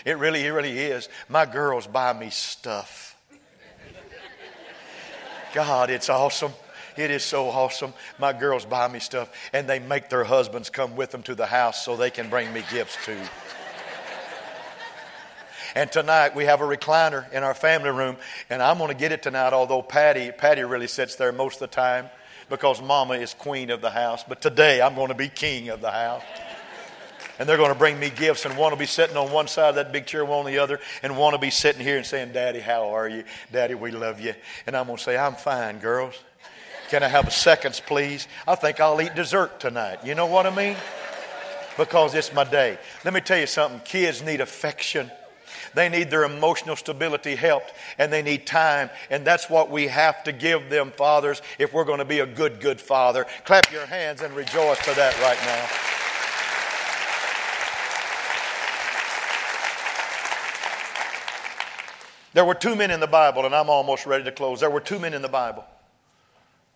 It 0.05 0.19
really, 0.19 0.45
it 0.45 0.51
really 0.51 0.79
is. 0.79 1.09
My 1.29 1.47
girls 1.47 1.87
buy 1.87 2.12
me 2.12 2.31
stuff. 2.31 3.17
God, 5.53 5.91
it's 5.91 6.09
awesome. 6.09 6.53
It 6.96 7.11
is 7.11 7.22
so 7.22 7.48
awesome. 7.48 7.94
My 8.18 8.33
girls 8.33 8.64
buy 8.64 8.88
me 8.88 8.98
stuff, 8.98 9.31
and 9.52 9.68
they 9.68 9.78
make 9.78 10.09
their 10.09 10.24
husbands 10.24 10.70
come 10.70 10.96
with 10.96 11.11
them 11.11 11.22
to 11.24 11.35
the 11.35 11.46
house 11.46 11.85
so 11.85 11.96
they 11.96 12.11
can 12.11 12.28
bring 12.28 12.52
me 12.52 12.62
gifts 12.70 12.96
too. 13.05 13.18
And 15.74 15.90
tonight 15.90 16.35
we 16.35 16.44
have 16.44 16.61
a 16.61 16.64
recliner 16.64 17.31
in 17.33 17.42
our 17.42 17.55
family 17.55 17.90
room, 17.90 18.16
and 18.50 18.62
I'm 18.62 18.76
going 18.76 18.88
to 18.88 18.96
get 18.96 19.12
it 19.12 19.22
tonight. 19.22 19.55
Although 19.55 19.81
Patty, 19.81 20.31
Patty 20.31 20.64
really 20.64 20.87
sits 20.87 21.16
there 21.16 21.33
most 21.33 21.55
of 21.55 21.70
the 21.70 21.74
time 21.74 22.11
because 22.50 22.83
Mama 22.83 23.14
is 23.14 23.33
queen 23.33 23.70
of 23.70 23.81
the 23.81 23.90
house. 23.90 24.22
But 24.28 24.42
today 24.42 24.83
I'm 24.83 24.94
going 24.94 25.09
to 25.09 25.14
be 25.14 25.28
king 25.28 25.70
of 25.70 25.81
the 25.81 25.90
house. 25.90 26.22
And 27.38 27.48
they're 27.48 27.57
going 27.57 27.72
to 27.72 27.78
bring 27.78 27.98
me 27.98 28.11
gifts, 28.11 28.44
and 28.44 28.57
one 28.59 28.70
will 28.70 28.78
be 28.78 28.85
sitting 28.85 29.16
on 29.16 29.33
one 29.33 29.48
side 29.48 29.70
of 29.70 29.74
that 29.76 29.90
big 29.90 30.05
chair, 30.05 30.22
one 30.22 30.40
on 30.40 30.44
the 30.44 30.59
other, 30.59 30.78
and 31.02 31.16
one 31.16 31.33
will 31.33 31.38
be 31.38 31.50
sitting 31.50 31.83
here 31.83 31.96
and 31.96 32.05
saying, 32.05 32.33
"Daddy, 32.33 32.61
how 32.61 32.90
are 32.90 33.09
you? 33.09 33.24
Daddy, 33.50 33.74
we 33.74 33.90
love 33.90 34.20
you." 34.20 34.35
And 34.66 34.76
I'm 34.76 34.87
going 34.87 34.98
to 34.98 35.02
say, 35.02 35.16
"I'm 35.16 35.35
fine, 35.35 35.78
girls. 35.78 36.14
Can 36.92 37.02
I 37.02 37.09
have 37.09 37.26
a 37.26 37.31
seconds, 37.31 37.81
please? 37.81 38.28
I 38.46 38.55
think 38.55 38.78
I'll 38.78 39.00
eat 39.00 39.14
dessert 39.14 39.59
tonight. 39.59 40.00
You 40.05 40.14
know 40.14 40.26
what 40.26 40.46
I 40.46 40.55
mean?" 40.55 40.76
Because 41.78 42.14
it's 42.14 42.35
my 42.35 42.44
day. 42.44 42.76
Let 43.02 43.14
me 43.14 43.22
tell 43.22 43.38
you 43.38 43.46
something. 43.46 43.81
Kids 43.81 44.20
need 44.20 44.42
affection. 44.42 45.11
They 45.72 45.88
need 45.88 46.11
their 46.11 46.24
emotional 46.24 46.76
stability 46.76 47.35
helped 47.35 47.72
and 47.96 48.12
they 48.12 48.20
need 48.20 48.46
time. 48.46 48.90
And 49.09 49.26
that's 49.26 49.48
what 49.48 49.70
we 49.70 49.87
have 49.87 50.22
to 50.24 50.33
give 50.33 50.68
them, 50.68 50.90
fathers, 50.90 51.40
if 51.59 51.72
we're 51.72 51.87
going 51.87 52.00
to 52.00 52.05
be 52.05 52.18
a 52.18 52.26
good, 52.26 52.61
good 52.61 52.78
father. 52.78 53.24
Clap 53.46 53.72
your 53.72 53.87
hands 53.87 54.20
and 54.20 54.37
rejoice 54.37 54.78
for 54.81 54.92
that 54.92 55.18
right 55.22 55.40
now. 55.46 55.66
There 62.35 62.44
were 62.44 62.55
two 62.55 62.76
men 62.76 62.90
in 62.90 63.00
the 63.00 63.07
Bible, 63.07 63.46
and 63.46 63.55
I'm 63.55 63.70
almost 63.70 64.05
ready 64.05 64.24
to 64.24 64.33
close. 64.33 64.61
There 64.61 64.68
were 64.68 64.81
two 64.81 64.98
men 64.98 65.14
in 65.14 65.22
the 65.22 65.28
Bible 65.28 65.64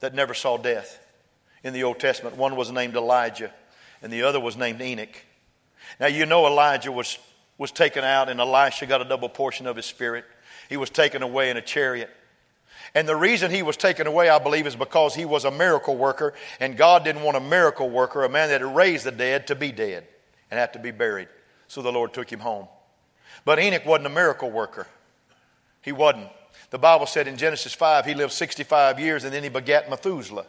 that 0.00 0.14
never 0.14 0.34
saw 0.34 0.56
death 0.56 0.98
in 1.62 1.72
the 1.72 1.84
Old 1.84 1.98
Testament. 1.98 2.36
One 2.36 2.56
was 2.56 2.70
named 2.70 2.96
Elijah, 2.96 3.52
and 4.02 4.12
the 4.12 4.22
other 4.22 4.40
was 4.40 4.56
named 4.56 4.80
Enoch. 4.80 5.22
Now, 6.00 6.06
you 6.06 6.26
know 6.26 6.46
Elijah 6.46 6.92
was 6.92 7.18
was 7.58 7.72
taken 7.72 8.04
out, 8.04 8.28
and 8.28 8.40
Elisha 8.40 8.86
got 8.86 9.00
a 9.00 9.04
double 9.04 9.28
portion 9.28 9.66
of 9.66 9.76
his 9.76 9.86
spirit. 9.86 10.24
He 10.68 10.76
was 10.76 10.90
taken 10.90 11.22
away 11.22 11.50
in 11.50 11.56
a 11.56 11.62
chariot. 11.62 12.10
And 12.94 13.08
the 13.08 13.16
reason 13.16 13.50
he 13.50 13.62
was 13.62 13.76
taken 13.76 14.06
away, 14.06 14.28
I 14.28 14.38
believe, 14.38 14.66
is 14.66 14.76
because 14.76 15.14
he 15.14 15.24
was 15.24 15.44
a 15.44 15.50
miracle 15.50 15.96
worker, 15.96 16.34
and 16.60 16.76
God 16.76 17.04
didn't 17.04 17.22
want 17.22 17.36
a 17.36 17.40
miracle 17.40 17.88
worker, 17.88 18.24
a 18.24 18.28
man 18.28 18.48
that 18.48 18.60
had 18.60 18.76
raised 18.76 19.04
the 19.04 19.10
dead, 19.10 19.46
to 19.48 19.54
be 19.54 19.72
dead 19.72 20.06
and 20.50 20.58
have 20.58 20.72
to 20.72 20.78
be 20.78 20.90
buried. 20.90 21.28
So 21.68 21.82
the 21.82 21.92
Lord 21.92 22.12
took 22.12 22.30
him 22.30 22.40
home. 22.40 22.68
But 23.44 23.58
Enoch 23.58 23.84
wasn't 23.86 24.06
a 24.06 24.10
miracle 24.10 24.50
worker. 24.50 24.86
He 25.82 25.92
wasn't. 25.92 26.28
The 26.70 26.78
Bible 26.78 27.06
said 27.06 27.28
in 27.28 27.36
Genesis 27.36 27.74
5 27.74 28.04
he 28.04 28.14
lived 28.14 28.32
65 28.32 28.98
years 28.98 29.24
and 29.24 29.32
then 29.32 29.42
he 29.42 29.48
begat 29.48 29.88
Methuselah. 29.88 30.46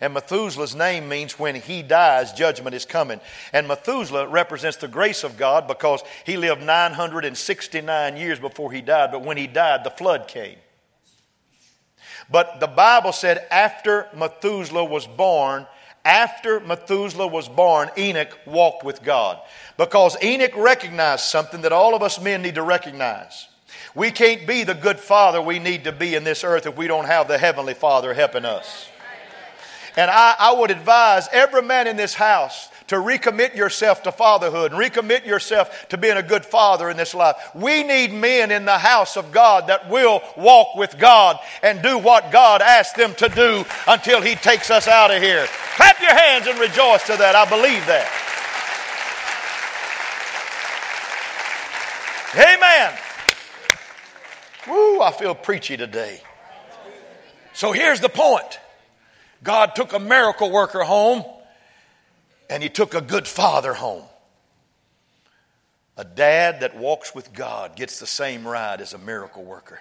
And 0.00 0.14
Methuselah's 0.14 0.76
name 0.76 1.08
means 1.08 1.38
when 1.38 1.56
he 1.56 1.82
dies, 1.82 2.32
judgment 2.32 2.74
is 2.74 2.84
coming. 2.84 3.20
And 3.52 3.66
Methuselah 3.66 4.28
represents 4.28 4.76
the 4.76 4.86
grace 4.86 5.24
of 5.24 5.36
God 5.36 5.66
because 5.66 6.02
he 6.24 6.36
lived 6.36 6.62
969 6.62 8.16
years 8.16 8.38
before 8.38 8.70
he 8.70 8.80
died. 8.80 9.10
But 9.10 9.24
when 9.24 9.36
he 9.36 9.46
died, 9.46 9.82
the 9.82 9.90
flood 9.90 10.28
came. 10.28 10.58
But 12.30 12.60
the 12.60 12.68
Bible 12.68 13.12
said 13.12 13.46
after 13.50 14.06
Methuselah 14.14 14.84
was 14.84 15.06
born, 15.06 15.66
after 16.04 16.60
Methuselah 16.60 17.26
was 17.26 17.48
born, 17.48 17.90
Enoch 17.98 18.38
walked 18.46 18.84
with 18.84 19.02
God. 19.02 19.40
Because 19.76 20.16
Enoch 20.22 20.56
recognized 20.56 21.24
something 21.24 21.62
that 21.62 21.72
all 21.72 21.94
of 21.94 22.02
us 22.02 22.20
men 22.20 22.42
need 22.42 22.54
to 22.54 22.62
recognize. 22.62 23.48
We 23.94 24.10
can't 24.10 24.46
be 24.46 24.64
the 24.64 24.74
good 24.74 24.98
father 24.98 25.40
we 25.40 25.58
need 25.58 25.84
to 25.84 25.92
be 25.92 26.14
in 26.14 26.24
this 26.24 26.44
earth 26.44 26.66
if 26.66 26.76
we 26.76 26.86
don't 26.86 27.06
have 27.06 27.28
the 27.28 27.38
Heavenly 27.38 27.74
Father 27.74 28.14
helping 28.14 28.44
us. 28.44 28.88
And 29.96 30.10
I, 30.10 30.36
I 30.38 30.52
would 30.52 30.70
advise 30.70 31.28
every 31.32 31.62
man 31.62 31.86
in 31.86 31.96
this 31.96 32.14
house 32.14 32.68
to 32.88 32.96
recommit 32.96 33.54
yourself 33.54 34.02
to 34.04 34.12
fatherhood 34.12 34.72
and 34.72 34.80
recommit 34.80 35.26
yourself 35.26 35.88
to 35.88 35.98
being 35.98 36.16
a 36.16 36.22
good 36.22 36.44
father 36.44 36.88
in 36.88 36.96
this 36.96 37.14
life. 37.14 37.36
We 37.54 37.82
need 37.82 38.12
men 38.12 38.50
in 38.50 38.64
the 38.64 38.78
house 38.78 39.16
of 39.16 39.32
God 39.32 39.66
that 39.68 39.90
will 39.90 40.22
walk 40.36 40.76
with 40.76 40.98
God 40.98 41.38
and 41.62 41.82
do 41.82 41.98
what 41.98 42.32
God 42.32 42.62
asked 42.62 42.96
them 42.96 43.14
to 43.16 43.28
do 43.28 43.64
until 43.86 44.20
He 44.20 44.34
takes 44.34 44.70
us 44.70 44.88
out 44.88 45.14
of 45.14 45.22
here. 45.22 45.46
Clap 45.74 46.00
your 46.00 46.14
hands 46.14 46.46
and 46.46 46.58
rejoice 46.58 47.04
to 47.06 47.16
that. 47.16 47.34
I 47.34 47.48
believe 47.48 47.84
that. 47.86 48.08
Amen. 52.34 53.07
Woo, 54.68 55.00
I 55.00 55.12
feel 55.12 55.34
preachy 55.34 55.76
today. 55.76 56.20
So 57.52 57.72
here's 57.72 58.00
the 58.00 58.08
point 58.08 58.58
God 59.42 59.74
took 59.74 59.92
a 59.92 59.98
miracle 59.98 60.50
worker 60.50 60.84
home 60.84 61.24
and 62.50 62.62
he 62.62 62.68
took 62.68 62.94
a 62.94 63.00
good 63.00 63.26
father 63.26 63.74
home. 63.74 64.04
A 65.96 66.04
dad 66.04 66.60
that 66.60 66.76
walks 66.76 67.14
with 67.14 67.32
God 67.32 67.74
gets 67.74 67.98
the 67.98 68.06
same 68.06 68.46
ride 68.46 68.80
as 68.80 68.94
a 68.94 68.98
miracle 68.98 69.44
worker. 69.44 69.80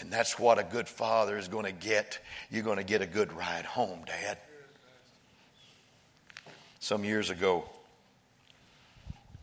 And 0.00 0.10
that's 0.10 0.38
what 0.38 0.58
a 0.58 0.64
good 0.64 0.88
father 0.88 1.38
is 1.38 1.48
going 1.48 1.64
to 1.64 1.72
get. 1.72 2.18
You're 2.50 2.62
going 2.62 2.78
to 2.78 2.84
get 2.84 3.02
a 3.02 3.06
good 3.06 3.32
ride 3.32 3.64
home, 3.64 4.00
Dad. 4.06 4.38
Some 6.80 7.04
years 7.04 7.30
ago 7.30 7.64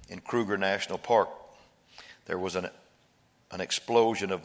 in 0.10 0.20
Kruger 0.20 0.58
National 0.58 0.98
Park, 0.98 1.30
there 2.26 2.38
was 2.38 2.56
an, 2.56 2.70
an 3.54 3.62
explosion 3.62 4.32
of 4.32 4.42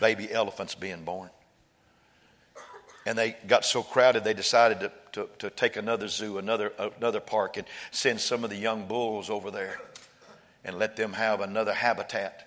baby 0.00 0.30
elephants 0.32 0.74
being 0.74 1.04
born 1.04 1.30
and 3.08 3.16
they 3.16 3.34
got 3.46 3.64
so 3.64 3.82
crowded 3.82 4.22
they 4.22 4.34
decided 4.34 4.80
to, 4.80 4.92
to, 5.12 5.28
to, 5.38 5.48
take 5.48 5.76
another 5.76 6.08
zoo, 6.08 6.36
another, 6.36 6.74
another 6.98 7.20
park, 7.20 7.56
and 7.56 7.66
send 7.90 8.20
some 8.20 8.44
of 8.44 8.50
the 8.50 8.56
young 8.56 8.86
bulls 8.86 9.30
over 9.30 9.50
there 9.50 9.80
and 10.62 10.78
let 10.78 10.94
them 10.94 11.14
have 11.14 11.40
another 11.40 11.72
habitat. 11.72 12.46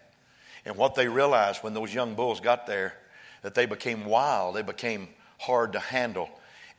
And 0.63 0.75
what 0.77 0.93
they 0.93 1.07
realized 1.07 1.63
when 1.63 1.73
those 1.73 1.91
young 1.91 2.13
bulls 2.13 2.39
got 2.39 2.67
there, 2.67 2.93
that 3.41 3.55
they 3.55 3.65
became 3.65 4.05
wild, 4.05 4.55
they 4.55 4.61
became 4.61 5.07
hard 5.39 5.73
to 5.73 5.79
handle. 5.79 6.29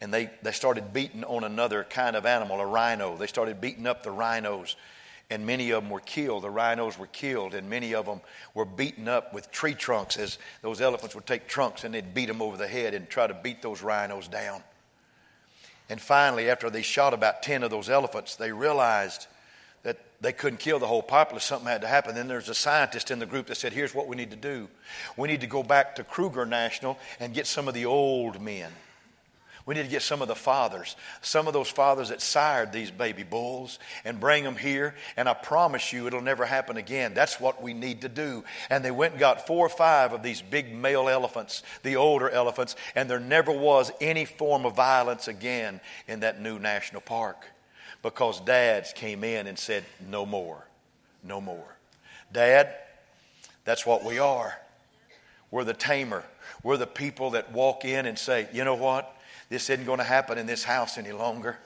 And 0.01 0.15
they, 0.15 0.31
they 0.43 0.53
started 0.53 0.93
beating 0.93 1.25
on 1.25 1.43
another 1.43 1.83
kind 1.83 2.15
of 2.15 2.25
animal, 2.25 2.61
a 2.61 2.67
rhino. 2.67 3.17
They 3.17 3.27
started 3.27 3.61
beating 3.61 3.89
up 3.89 4.05
the 4.05 4.13
rhinos 4.13 4.77
and 5.33 5.47
many 5.47 5.71
of 5.71 5.83
them 5.83 5.91
were 5.91 6.01
killed. 6.01 6.45
The 6.45 6.51
rhinos 6.51 6.99
were 6.99 7.07
killed, 7.07 7.55
and 7.55 7.71
many 7.71 7.95
of 7.95 8.05
them 8.05 8.21
were 8.53 8.67
beaten 8.67 9.09
up 9.09 9.33
with 9.33 9.51
tree 9.51 9.73
trunks 9.75 10.19
as 10.19 10.39
those 10.61 10.83
elephants 10.83 11.15
would 11.15 11.27
take 11.27 11.49
trunks 11.49 11.85
and 11.85 11.95
they'd 11.95 12.13
beat 12.13 12.27
them 12.27 12.43
over 12.43 12.59
the 12.59 12.69
head 12.69 12.93
and 12.93 13.09
try 13.09 13.27
to 13.27 13.35
beat 13.35 13.63
those 13.63 13.83
rhinos 13.83 14.29
down. 14.29 14.63
And 15.89 16.01
finally, 16.01 16.51
after 16.51 16.69
they 16.69 16.83
shot 16.83 17.15
about 17.15 17.43
10 17.43 17.63
of 17.63 17.71
those 17.71 17.89
elephants, 17.89 18.37
they 18.37 18.53
realized 18.53 19.27
that 19.85 19.99
they 20.21 20.33
couldn't 20.33 20.61
kill 20.61 20.79
the 20.79 20.87
whole 20.87 21.03
populace. 21.03 21.45
Something 21.45 21.69
had 21.69 21.81
to 21.81 21.89
happen. 21.89 22.15
Then 22.15 22.29
there's 22.29 22.51
a 22.51 22.55
scientist 22.55 23.11
in 23.11 23.19
the 23.19 23.27
group 23.27 23.47
that 23.47 23.57
said, 23.57 23.73
Here's 23.73 23.95
what 23.95 24.07
we 24.09 24.17
need 24.17 24.31
to 24.31 24.37
do. 24.37 24.69
We 25.17 25.29
need 25.29 25.41
to 25.41 25.47
go 25.47 25.63
back 25.63 25.97
to 25.97 26.05
Kruger 26.05 26.45
National 26.45 26.99
and 27.19 27.33
get 27.33 27.47
some 27.47 27.69
of 27.69 27.75
the 27.75 27.87
old 27.87 28.41
men 28.41 28.71
we 29.65 29.75
need 29.75 29.85
to 29.85 29.89
get 29.89 30.03
some 30.03 30.23
of 30.23 30.29
the 30.29 30.35
fathers, 30.35 30.97
some 31.21 31.47
of 31.47 31.53
those 31.53 31.69
fathers 31.69 32.09
that 32.09 32.21
sired 32.21 32.73
these 32.73 32.91
baby 32.91 33.23
bulls, 33.23 33.79
and 34.05 34.19
bring 34.19 34.43
them 34.43 34.57
here. 34.57 34.95
And 35.17 35.29
I 35.29 35.35
promise 35.35 35.93
you, 35.93 36.07
it'll 36.07 36.21
never 36.21 36.45
happen 36.45 36.77
again. 36.77 37.15
That's 37.15 37.39
what 37.39 37.63
we 37.63 37.73
need 37.73 38.01
to 38.01 38.09
do. 38.09 38.45
And 38.71 38.85
they 38.85 38.91
went 38.91 39.13
and 39.13 39.21
got 39.21 39.47
four 39.47 39.65
or 39.65 39.71
five 39.71 40.13
of 40.13 40.23
these 40.23 40.43
big 40.43 40.75
male 40.75 41.09
elephants, 41.09 41.63
the 41.83 41.97
older 41.97 42.29
elephants, 42.29 42.75
and 42.95 43.09
there 43.09 43.21
never 43.21 43.53
was 43.53 43.93
any 44.01 44.25
form 44.25 44.67
of 44.67 44.75
violence 44.75 45.29
again 45.29 45.81
in 46.09 46.21
that 46.21 46.41
new 46.41 46.59
national 46.59 47.03
park 47.03 47.47
because 48.03 48.41
dads 48.41 48.93
came 48.93 49.25
in 49.25 49.47
and 49.47 49.59
said, 49.59 49.85
No 50.09 50.27
more, 50.27 50.67
no 51.23 51.41
more. 51.41 51.77
Dad, 52.33 52.75
that's 53.65 53.87
what 53.87 54.05
we 54.05 54.19
are. 54.19 54.59
We're 55.51 55.65
the 55.65 55.75
tamer. 55.75 56.25
We're 56.63 56.77
the 56.77 56.87
people 56.87 57.31
that 57.31 57.53
walk 57.53 57.85
in 57.85 58.07
and 58.07 58.19
say, 58.19 58.49
You 58.53 58.65
know 58.65 58.75
what? 58.75 59.17
This 59.53 59.69
isn't 59.69 59.85
going 59.85 59.99
to 59.99 60.05
happen 60.05 60.39
in 60.39 60.47
this 60.47 60.65
house 60.65 60.97
any 60.97 61.13
longer. 61.13 61.59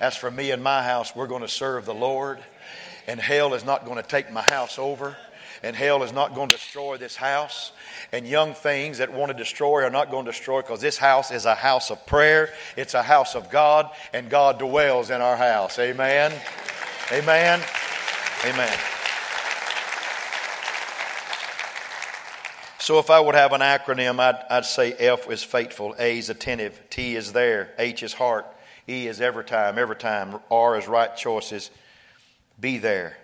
As 0.00 0.16
for 0.16 0.30
me 0.30 0.52
and 0.52 0.62
my 0.62 0.84
house, 0.84 1.16
we're 1.16 1.26
going 1.26 1.42
to 1.42 1.48
serve 1.48 1.84
the 1.84 1.94
Lord, 1.94 2.38
and 3.08 3.18
hell 3.18 3.54
is 3.54 3.64
not 3.64 3.84
going 3.84 3.96
to 3.96 4.08
take 4.08 4.32
my 4.32 4.40
house 4.40 4.78
over 4.78 5.16
and 5.64 5.74
hell 5.74 6.02
is 6.02 6.12
not 6.12 6.34
going 6.34 6.50
to 6.50 6.56
destroy 6.56 6.98
this 6.98 7.16
house. 7.16 7.72
And 8.12 8.28
young 8.28 8.52
things 8.52 8.98
that 8.98 9.12
want 9.12 9.32
to 9.32 9.38
destroy 9.38 9.82
are 9.82 9.90
not 9.90 10.10
going 10.10 10.26
to 10.26 10.30
destroy 10.30 10.60
because 10.60 10.82
this 10.82 10.98
house 10.98 11.30
is 11.30 11.46
a 11.46 11.54
house 11.54 11.90
of 11.90 12.04
prayer. 12.06 12.50
It's 12.76 12.92
a 12.92 13.02
house 13.02 13.34
of 13.34 13.50
God, 13.50 13.90
and 14.12 14.28
God 14.28 14.58
dwells 14.58 15.08
in 15.08 15.22
our 15.22 15.36
house. 15.36 15.78
Amen. 15.78 16.32
Amen. 17.10 17.62
Amen. 18.44 18.93
So 22.84 22.98
if 22.98 23.08
I 23.08 23.18
would 23.18 23.34
have 23.34 23.54
an 23.54 23.62
acronym, 23.62 24.20
I'd, 24.20 24.44
I'd 24.50 24.66
say 24.66 24.92
F 24.92 25.30
is 25.30 25.42
faithful, 25.42 25.96
A 25.98 26.18
is 26.18 26.28
attentive, 26.28 26.78
T 26.90 27.16
is 27.16 27.32
there, 27.32 27.70
H 27.78 28.02
is 28.02 28.12
heart, 28.12 28.44
E 28.86 29.06
is 29.06 29.22
every 29.22 29.44
time, 29.44 29.78
every 29.78 29.96
time, 29.96 30.38
R 30.50 30.76
is 30.76 30.86
right 30.86 31.16
choices. 31.16 31.70
Be 32.60 32.76
there, 32.76 33.16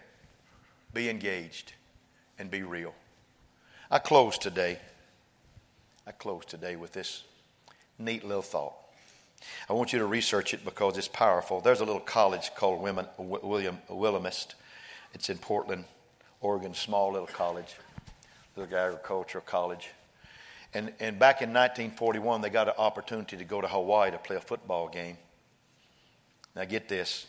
be 0.95 1.11
engaged, 1.11 1.75
and 2.39 2.51
be 2.51 2.63
real. 2.63 2.95
I 3.91 3.99
close 3.99 4.39
today. 4.39 4.79
I 6.07 6.13
close 6.13 6.47
today 6.47 6.77
with 6.77 6.93
this 6.93 7.25
neat 7.99 8.25
little 8.25 8.41
thought. 8.41 8.73
I 9.69 9.75
want 9.75 9.93
you 9.93 9.99
to 9.99 10.07
research 10.07 10.55
it 10.55 10.65
because 10.65 10.97
it's 10.97 11.07
powerful. 11.07 11.61
There's 11.61 11.83
a 11.83 11.85
little 11.85 12.01
college 12.01 12.51
called 12.55 12.81
Women, 12.81 13.05
William 13.19 13.77
Willamette. 13.91 14.55
It's 15.13 15.29
in 15.29 15.37
Portland, 15.37 15.85
Oregon, 16.41 16.73
small 16.73 17.13
little 17.13 17.27
college 17.27 17.75
agricultural 18.65 19.45
college. 19.45 19.91
And, 20.73 20.93
and 21.01 21.19
back 21.19 21.43
in 21.43 21.51
1941, 21.51 22.41
they 22.41 22.51
got 22.51 22.69
an 22.69 22.75
opportunity 22.79 23.37
to 23.37 23.45
go 23.45 23.61
to 23.61 23.67
Hawaii 23.67 24.11
to 24.11 24.19
play 24.19 24.37
a 24.37 24.41
football 24.41 24.89
game. 24.89 25.17
Now, 26.55 26.65
get 26.65 26.89
this. 26.89 27.27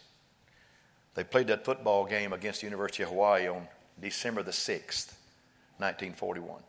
They 1.16 1.24
played 1.24 1.48
that 1.48 1.66
football 1.66 2.06
game 2.06 2.34
against 2.34 2.62
the 2.62 2.68
University 2.68 3.04
of 3.04 3.10
Hawaii 3.10 3.48
on 3.48 3.68
December 4.00 4.44
the 4.44 4.52
6th, 4.52 5.14
1941. 5.78 6.62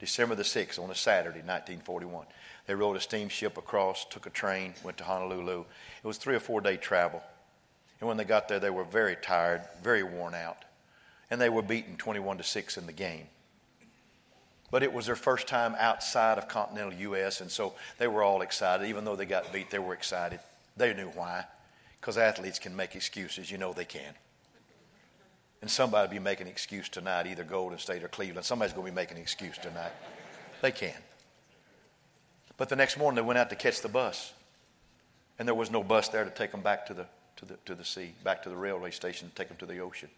December 0.00 0.34
the 0.34 0.42
6th, 0.42 0.78
on 0.82 0.90
a 0.90 0.94
Saturday, 0.94 1.40
1941. 1.40 2.26
They 2.66 2.74
rode 2.74 2.96
a 2.96 3.00
steamship 3.00 3.56
across, 3.56 4.04
took 4.04 4.26
a 4.26 4.30
train, 4.30 4.74
went 4.84 4.98
to 4.98 5.04
Honolulu. 5.04 5.60
It 5.60 6.06
was 6.06 6.18
three 6.18 6.34
or 6.34 6.40
four 6.40 6.60
day 6.60 6.76
travel. 6.76 7.22
And 8.00 8.08
when 8.08 8.16
they 8.16 8.24
got 8.24 8.48
there, 8.48 8.60
they 8.60 8.70
were 8.70 8.84
very 8.84 9.16
tired, 9.16 9.62
very 9.82 10.02
worn 10.02 10.34
out 10.34 10.64
and 11.30 11.40
they 11.40 11.48
were 11.48 11.62
beaten 11.62 11.96
21 11.96 12.38
to 12.38 12.44
6 12.44 12.78
in 12.78 12.86
the 12.86 12.92
game. 12.92 13.26
But 14.70 14.82
it 14.82 14.92
was 14.92 15.06
their 15.06 15.16
first 15.16 15.46
time 15.46 15.74
outside 15.78 16.38
of 16.38 16.48
continental 16.48 16.92
U.S., 16.92 17.40
and 17.40 17.50
so 17.50 17.74
they 17.98 18.06
were 18.06 18.22
all 18.22 18.42
excited. 18.42 18.86
Even 18.88 19.04
though 19.04 19.16
they 19.16 19.24
got 19.24 19.52
beat, 19.52 19.70
they 19.70 19.78
were 19.78 19.94
excited. 19.94 20.40
They 20.76 20.92
knew 20.92 21.08
why. 21.08 21.44
Because 22.00 22.18
athletes 22.18 22.58
can 22.58 22.76
make 22.76 22.94
excuses. 22.94 23.50
You 23.50 23.58
know 23.58 23.72
they 23.72 23.86
can. 23.86 24.14
And 25.60 25.70
somebody 25.70 26.06
will 26.06 26.14
be 26.14 26.18
making 26.20 26.46
an 26.46 26.52
excuse 26.52 26.88
tonight, 26.88 27.26
either 27.26 27.44
Golden 27.44 27.78
State 27.78 28.04
or 28.04 28.08
Cleveland. 28.08 28.44
Somebody's 28.44 28.74
going 28.74 28.86
to 28.86 28.92
be 28.92 28.94
making 28.94 29.16
an 29.16 29.22
excuse 29.22 29.56
tonight. 29.58 29.92
They 30.60 30.70
can. 30.70 30.94
But 32.56 32.68
the 32.68 32.76
next 32.76 32.98
morning, 32.98 33.16
they 33.16 33.26
went 33.26 33.38
out 33.38 33.50
to 33.50 33.56
catch 33.56 33.80
the 33.80 33.88
bus. 33.88 34.32
And 35.38 35.48
there 35.48 35.54
was 35.54 35.70
no 35.70 35.82
bus 35.82 36.08
there 36.08 36.24
to 36.24 36.30
take 36.30 36.52
them 36.52 36.60
back 36.60 36.86
to 36.86 36.94
the, 36.94 37.06
to 37.36 37.44
the, 37.46 37.56
to 37.64 37.74
the 37.74 37.84
sea, 37.84 38.12
back 38.22 38.42
to 38.42 38.50
the 38.50 38.56
railway 38.56 38.90
station, 38.90 39.30
to 39.30 39.34
take 39.34 39.48
them 39.48 39.56
to 39.58 39.66
the 39.66 39.78
ocean. 39.78 40.10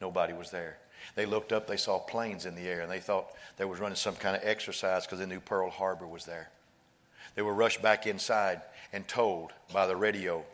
Nobody 0.00 0.32
was 0.32 0.50
there. 0.50 0.78
They 1.14 1.26
looked 1.26 1.52
up, 1.52 1.66
they 1.66 1.76
saw 1.76 1.98
planes 1.98 2.46
in 2.46 2.54
the 2.54 2.68
air, 2.68 2.80
and 2.80 2.90
they 2.90 3.00
thought 3.00 3.32
they 3.56 3.64
was 3.64 3.80
running 3.80 3.96
some 3.96 4.16
kind 4.16 4.36
of 4.36 4.42
exercise 4.44 5.06
because 5.06 5.18
they 5.18 5.26
knew 5.26 5.40
Pearl 5.40 5.70
Harbor 5.70 6.06
was 6.06 6.24
there. 6.24 6.50
They 7.34 7.42
were 7.42 7.54
rushed 7.54 7.82
back 7.82 8.06
inside 8.06 8.62
and 8.92 9.06
told 9.06 9.52
by 9.72 9.86
the 9.86 9.96
radio 9.96 10.44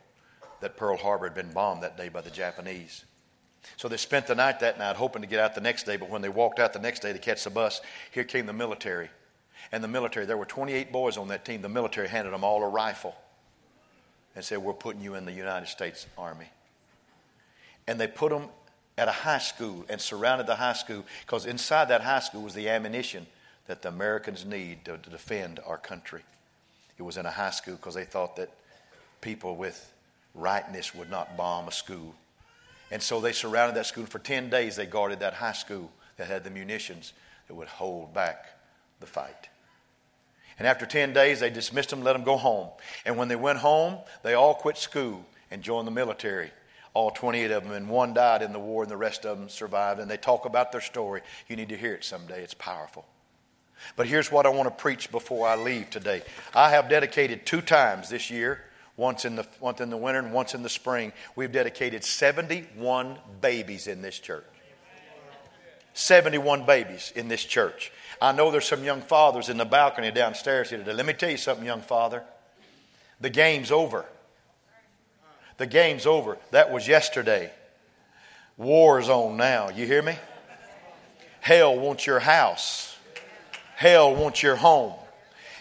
that 0.61 0.76
Pearl 0.76 0.96
Harbor 0.96 1.26
had 1.26 1.35
been 1.35 1.52
bombed 1.52 1.83
that 1.83 1.96
day 1.96 2.09
by 2.09 2.20
the 2.20 2.30
Japanese. 2.30 3.04
So 3.76 3.88
they 3.88 3.96
spent 3.96 4.26
the 4.26 4.35
night 4.35 4.61
that 4.61 4.78
night 4.78 4.96
hoping 4.96 5.22
to 5.22 5.28
get 5.28 5.40
out 5.40 5.54
the 5.54 5.61
next 5.61 5.85
day, 5.85 5.96
but 5.96 6.11
when 6.11 6.22
they 6.22 6.28
walked 6.28 6.59
out 6.59 6.72
the 6.72 6.78
next 6.78 7.00
day 7.00 7.12
to 7.12 7.18
catch 7.18 7.44
the 7.44 7.50
bus, 7.50 7.80
here 8.12 8.24
came 8.24 8.46
the 8.46 8.52
military. 8.52 9.09
And 9.72 9.83
the 9.83 9.88
military, 9.88 10.26
there 10.26 10.37
were 10.37 10.44
28 10.44 10.92
boys 10.92 11.16
on 11.16 11.28
that 11.28 11.44
team. 11.44 11.62
The 11.62 11.68
military 11.68 12.09
handed 12.09 12.33
them 12.33 12.44
all 12.44 12.62
a 12.62 12.68
rifle 12.68 13.14
and 14.35 14.44
said, 14.44 14.59
We're 14.59 14.74
putting 14.74 15.02
you 15.02 15.14
in 15.14 15.24
the 15.24 15.33
United 15.33 15.66
States 15.68 16.07
Army. 16.18 16.48
And 17.87 17.98
they 18.00 18.07
put 18.07 18.30
them 18.30 18.48
at 18.96 19.09
a 19.09 19.12
high 19.12 19.38
school 19.38 19.85
and 19.88 20.00
surrounded 20.00 20.46
the 20.46 20.54
high 20.54 20.72
school 20.72 21.04
because 21.26 21.46
inside 21.46 21.88
that 21.88 22.00
high 22.00 22.20
school 22.20 22.42
was 22.42 22.54
the 22.54 22.68
ammunition 22.68 23.26
that 23.66 23.83
the 23.83 23.88
Americans 23.88 24.44
need 24.44 24.85
to, 24.85 24.98
to 24.98 25.11
defend 25.11 25.61
our 25.66 25.78
country. 25.78 26.22
It 26.98 27.02
was 27.02 27.16
in 27.16 27.26
a 27.26 27.30
high 27.30 27.50
school 27.50 27.76
because 27.76 27.94
they 27.94 28.04
thought 28.04 28.37
that 28.37 28.50
people 29.20 29.57
with 29.57 29.92
rightness 30.35 30.94
would 30.94 31.11
not 31.11 31.37
bomb 31.37 31.68
a 31.68 31.72
school. 31.72 32.14
And 32.90 33.02
so 33.02 33.20
they 33.20 33.33
surrounded 33.33 33.76
that 33.76 33.87
school. 33.87 34.07
For 34.07 34.18
10 34.18 34.50
days, 34.50 34.76
they 34.76 34.87
guarded 34.87 35.20
that 35.20 35.35
high 35.35 35.52
school 35.52 35.90
that 36.16 36.28
had 36.28 36.44
the 36.44 36.50
munitions 36.50 37.12
that 37.48 37.54
would 37.54 37.68
hold 37.68 38.14
back 38.14 38.46
the 39.00 39.07
fight. 39.07 39.48
And 40.59 40.68
after 40.68 40.87
10 40.87 41.12
days, 41.12 41.40
they 41.40 41.50
dismissed 41.50 41.90
them, 41.90 42.02
let 42.02 42.12
them 42.12 42.22
go 42.22 42.37
home. 42.37 42.68
And 43.04 43.16
when 43.16 43.28
they 43.28 43.37
went 43.37 43.59
home, 43.59 43.98
they 44.22 44.35
all 44.35 44.54
quit 44.54 44.76
school 44.76 45.24
and 45.50 45.62
joined 45.62 45.87
the 45.87 45.92
military. 45.92 46.50
All 46.94 47.11
28 47.11 47.50
of 47.50 47.64
them, 47.64 47.72
and 47.72 47.88
one 47.88 48.14
died 48.14 48.40
in 48.40 48.52
the 48.52 48.59
war, 48.59 48.85
and 48.85 48.90
the 48.90 48.96
rest 48.96 49.26
of 49.26 49.38
them 49.38 49.48
survived. 49.48 50.00
And 50.00 50.11
they 50.11 50.16
talk 50.16 50.44
about 50.44 50.72
their 50.72 50.80
story. 50.80 51.22
You 51.48 51.57
need 51.57 51.68
to 51.70 51.76
hear 51.76 51.94
it 51.94 52.04
someday, 52.04 52.42
it's 52.42 52.54
powerful. 52.54 53.04
But 53.96 54.07
here's 54.07 54.30
what 54.30 54.46
I 54.46 54.50
want 54.50 54.68
to 54.68 54.83
preach 54.83 55.11
before 55.11 55.46
I 55.46 55.57
leave 55.57 55.90
today. 55.90 56.22
I 56.54 56.70
have 56.70 56.88
dedicated 56.88 57.44
two 57.44 57.61
times 57.61 58.09
this 58.09 58.30
year, 58.30 58.61
once 58.96 59.24
in 59.24 59.37
the, 59.37 59.46
once 59.61 59.80
in 59.80 59.90
the 59.90 59.96
winter 59.96 60.20
and 60.20 60.33
once 60.33 60.54
in 60.54 60.62
the 60.62 60.68
spring. 60.68 61.12
We've 61.37 61.52
dedicated 61.52 62.04
71 62.04 63.18
babies 63.40 63.87
in 63.87 64.00
this 64.00 64.18
church. 64.18 64.44
71 65.94 66.66
babies 66.66 67.12
in 67.14 67.28
this 67.28 67.44
church. 67.44 67.92
I 68.20 68.33
know 68.33 68.50
there's 68.50 68.66
some 68.66 68.85
young 68.85 69.00
fathers 69.00 69.48
in 69.48 69.57
the 69.57 69.64
balcony 69.64 70.11
downstairs 70.11 70.70
here 70.70 70.78
today. 70.78 70.92
Let 70.92 71.07
me 71.07 71.12
tell 71.12 71.30
you 71.30 71.37
something, 71.37 71.64
young 71.64 71.83
father. 71.83 72.24
The 73.20 73.30
game's 73.30 73.70
over. 73.70 74.04
The 75.56 75.66
game's 75.66 76.06
over. 76.06 76.38
That 76.50 76.72
was 76.72 76.88
yesterday. 76.88 77.50
War's 78.56 79.08
on 79.08 79.36
now. 79.36 79.70
You 79.70 79.86
hear 79.86 80.02
me? 80.02 80.16
Hell 81.40 81.78
wants 81.78 82.06
your 82.06 82.20
house. 82.20 82.96
Hell 83.76 84.14
wants 84.14 84.42
your 84.42 84.56
home. 84.56 84.94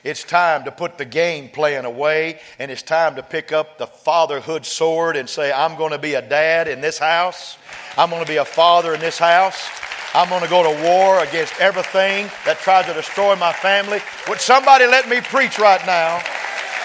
It's 0.03 0.23
time 0.23 0.65
to 0.65 0.71
put 0.71 0.97
the 0.97 1.05
game 1.05 1.49
playing 1.49 1.85
away 1.85 2.39
and 2.59 2.69
it's 2.69 2.81
time 2.81 3.15
to 3.15 3.23
pick 3.23 3.51
up 3.51 3.77
the 3.77 3.87
fatherhood 3.87 4.65
sword 4.65 5.15
and 5.15 5.29
say, 5.29 5.51
I'm 5.51 5.77
going 5.77 5.91
to 5.91 5.97
be 5.97 6.15
a 6.15 6.21
dad 6.21 6.67
in 6.67 6.81
this 6.81 6.97
house. 6.97 7.57
I'm 7.97 8.09
going 8.09 8.21
to 8.21 8.27
be 8.27 8.37
a 8.37 8.45
father 8.45 8.93
in 8.93 8.99
this 8.99 9.17
house. 9.17 9.69
I'm 10.13 10.29
going 10.29 10.43
to 10.43 10.49
go 10.49 10.61
to 10.61 10.83
war 10.83 11.23
against 11.23 11.59
everything 11.59 12.29
that 12.45 12.59
tries 12.59 12.85
to 12.85 12.93
destroy 12.93 13.35
my 13.35 13.53
family. 13.53 13.99
Would 14.27 14.39
somebody 14.39 14.85
let 14.85 15.07
me 15.07 15.21
preach 15.21 15.57
right 15.57 15.83
now? 15.85 16.21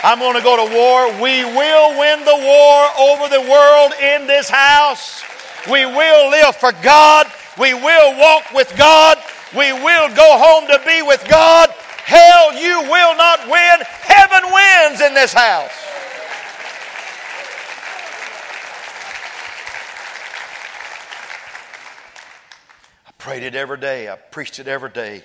I'm 0.02 0.20
going 0.20 0.36
to 0.36 0.42
go 0.42 0.56
to 0.56 0.74
war. 0.74 1.08
We 1.20 1.42
will 1.42 1.98
win 1.98 2.24
the 2.24 2.36
war 2.36 2.86
over 2.98 3.28
the 3.28 3.40
world 3.40 3.92
in 4.00 4.28
this 4.28 4.48
house. 4.48 5.22
We 5.68 5.86
will 5.86 6.30
live 6.30 6.54
for 6.54 6.72
God. 6.82 7.26
We 7.58 7.74
will 7.74 8.16
walk 8.16 8.52
with 8.54 8.72
God. 8.76 9.18
We 9.56 9.72
will 9.72 10.14
go 10.14 10.38
home 10.38 10.68
to 10.68 10.80
be 10.86 11.02
with 11.02 11.26
God. 11.28 11.70
Hell, 12.04 12.54
you 12.54 12.82
will 12.82 13.16
not 13.16 13.40
win. 13.48 13.80
Heaven 13.82 14.44
wins 14.52 15.00
in 15.00 15.14
this 15.14 15.32
house. 15.32 15.72
I 23.06 23.10
prayed 23.18 23.42
it 23.42 23.56
every 23.56 23.78
day. 23.78 24.08
I 24.08 24.14
preached 24.14 24.60
it 24.60 24.68
every 24.68 24.90
day. 24.90 25.24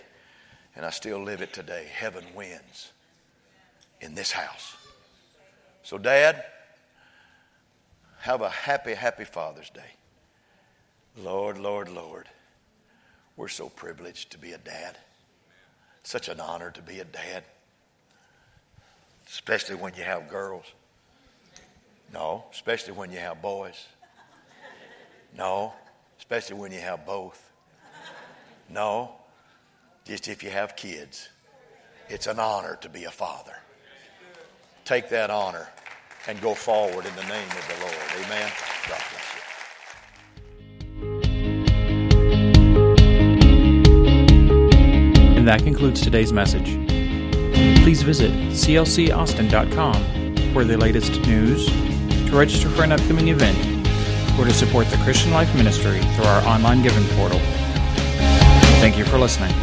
And 0.76 0.84
I 0.84 0.90
still 0.90 1.22
live 1.22 1.44
it 1.44 1.54
today. 1.54 1.88
Heaven 1.94 2.26
wins 2.34 2.93
in 4.04 4.16
this 4.16 4.32
house. 4.32 4.76
So, 5.82 5.98
Dad, 5.98 6.44
have 8.20 8.42
a 8.42 8.50
happy, 8.50 8.94
happy 8.94 9.24
Father's 9.24 9.70
Day. 9.70 9.82
Lord, 11.18 11.58
Lord, 11.58 11.90
Lord, 11.90 12.28
we're 13.38 13.48
so 13.48 13.70
privileged 13.70 14.32
to 14.32 14.38
be 14.38 14.52
a 14.52 14.58
dad. 14.58 14.98
Such 16.04 16.28
an 16.28 16.40
honor 16.40 16.70
to 16.72 16.82
be 16.82 17.00
a 17.00 17.06
dad, 17.06 17.44
especially 19.28 19.76
when 19.76 19.94
you 19.96 20.04
have 20.04 20.30
girls. 20.30 20.66
No, 22.14 22.44
especially 22.52 22.94
when 22.94 23.12
you 23.12 23.20
have 23.20 23.42
boys. 23.42 23.88
No, 25.36 25.74
especially 26.20 26.58
when 26.58 26.72
you 26.72 26.80
have 26.80 27.06
both. 27.06 27.52
No, 28.70 29.14
just 30.06 30.28
if 30.28 30.44
you 30.44 30.50
have 30.50 30.76
kids. 30.76 31.30
It's 32.10 32.28
an 32.28 32.40
honor 32.40 32.78
to 32.82 32.90
be 32.90 33.06
a 33.06 33.12
father. 33.12 33.56
Take 34.86 35.10
that 35.10 35.30
honor 35.30 35.68
and 36.28 36.40
go 36.42 36.54
forward 36.54 37.06
in 37.06 37.14
the 37.16 37.24
name 37.24 37.50
of 37.50 37.68
the 37.68 37.76
Lord. 37.82 37.96
Amen. 38.26 38.50
God 38.90 39.02
bless 39.10 39.34
you. 39.34 39.40
And 45.38 45.48
that 45.48 45.64
concludes 45.64 46.02
today's 46.02 46.34
message. 46.34 46.76
Please 47.84 48.02
visit 48.02 48.32
clcaustin.com 48.52 49.94
for 50.54 50.66
the 50.66 50.78
latest 50.78 51.22
news, 51.22 51.66
to 51.68 52.38
register 52.38 52.70
for 52.70 52.84
an 52.84 52.92
upcoming 52.92 53.30
event, 53.30 53.58
or 54.40 54.46
to 54.46 54.54
support 54.54 54.88
the 54.88 54.98
Christian 54.98 55.32
Life 55.32 55.56
Ministry 55.56 56.00
through 56.16 56.26
our 56.26 56.46
online 56.46 56.82
giving 56.82 57.06
portal. 57.18 57.40
Thank 58.80 58.98
you 58.98 59.06
for 59.06 59.18
listening. 59.18 59.54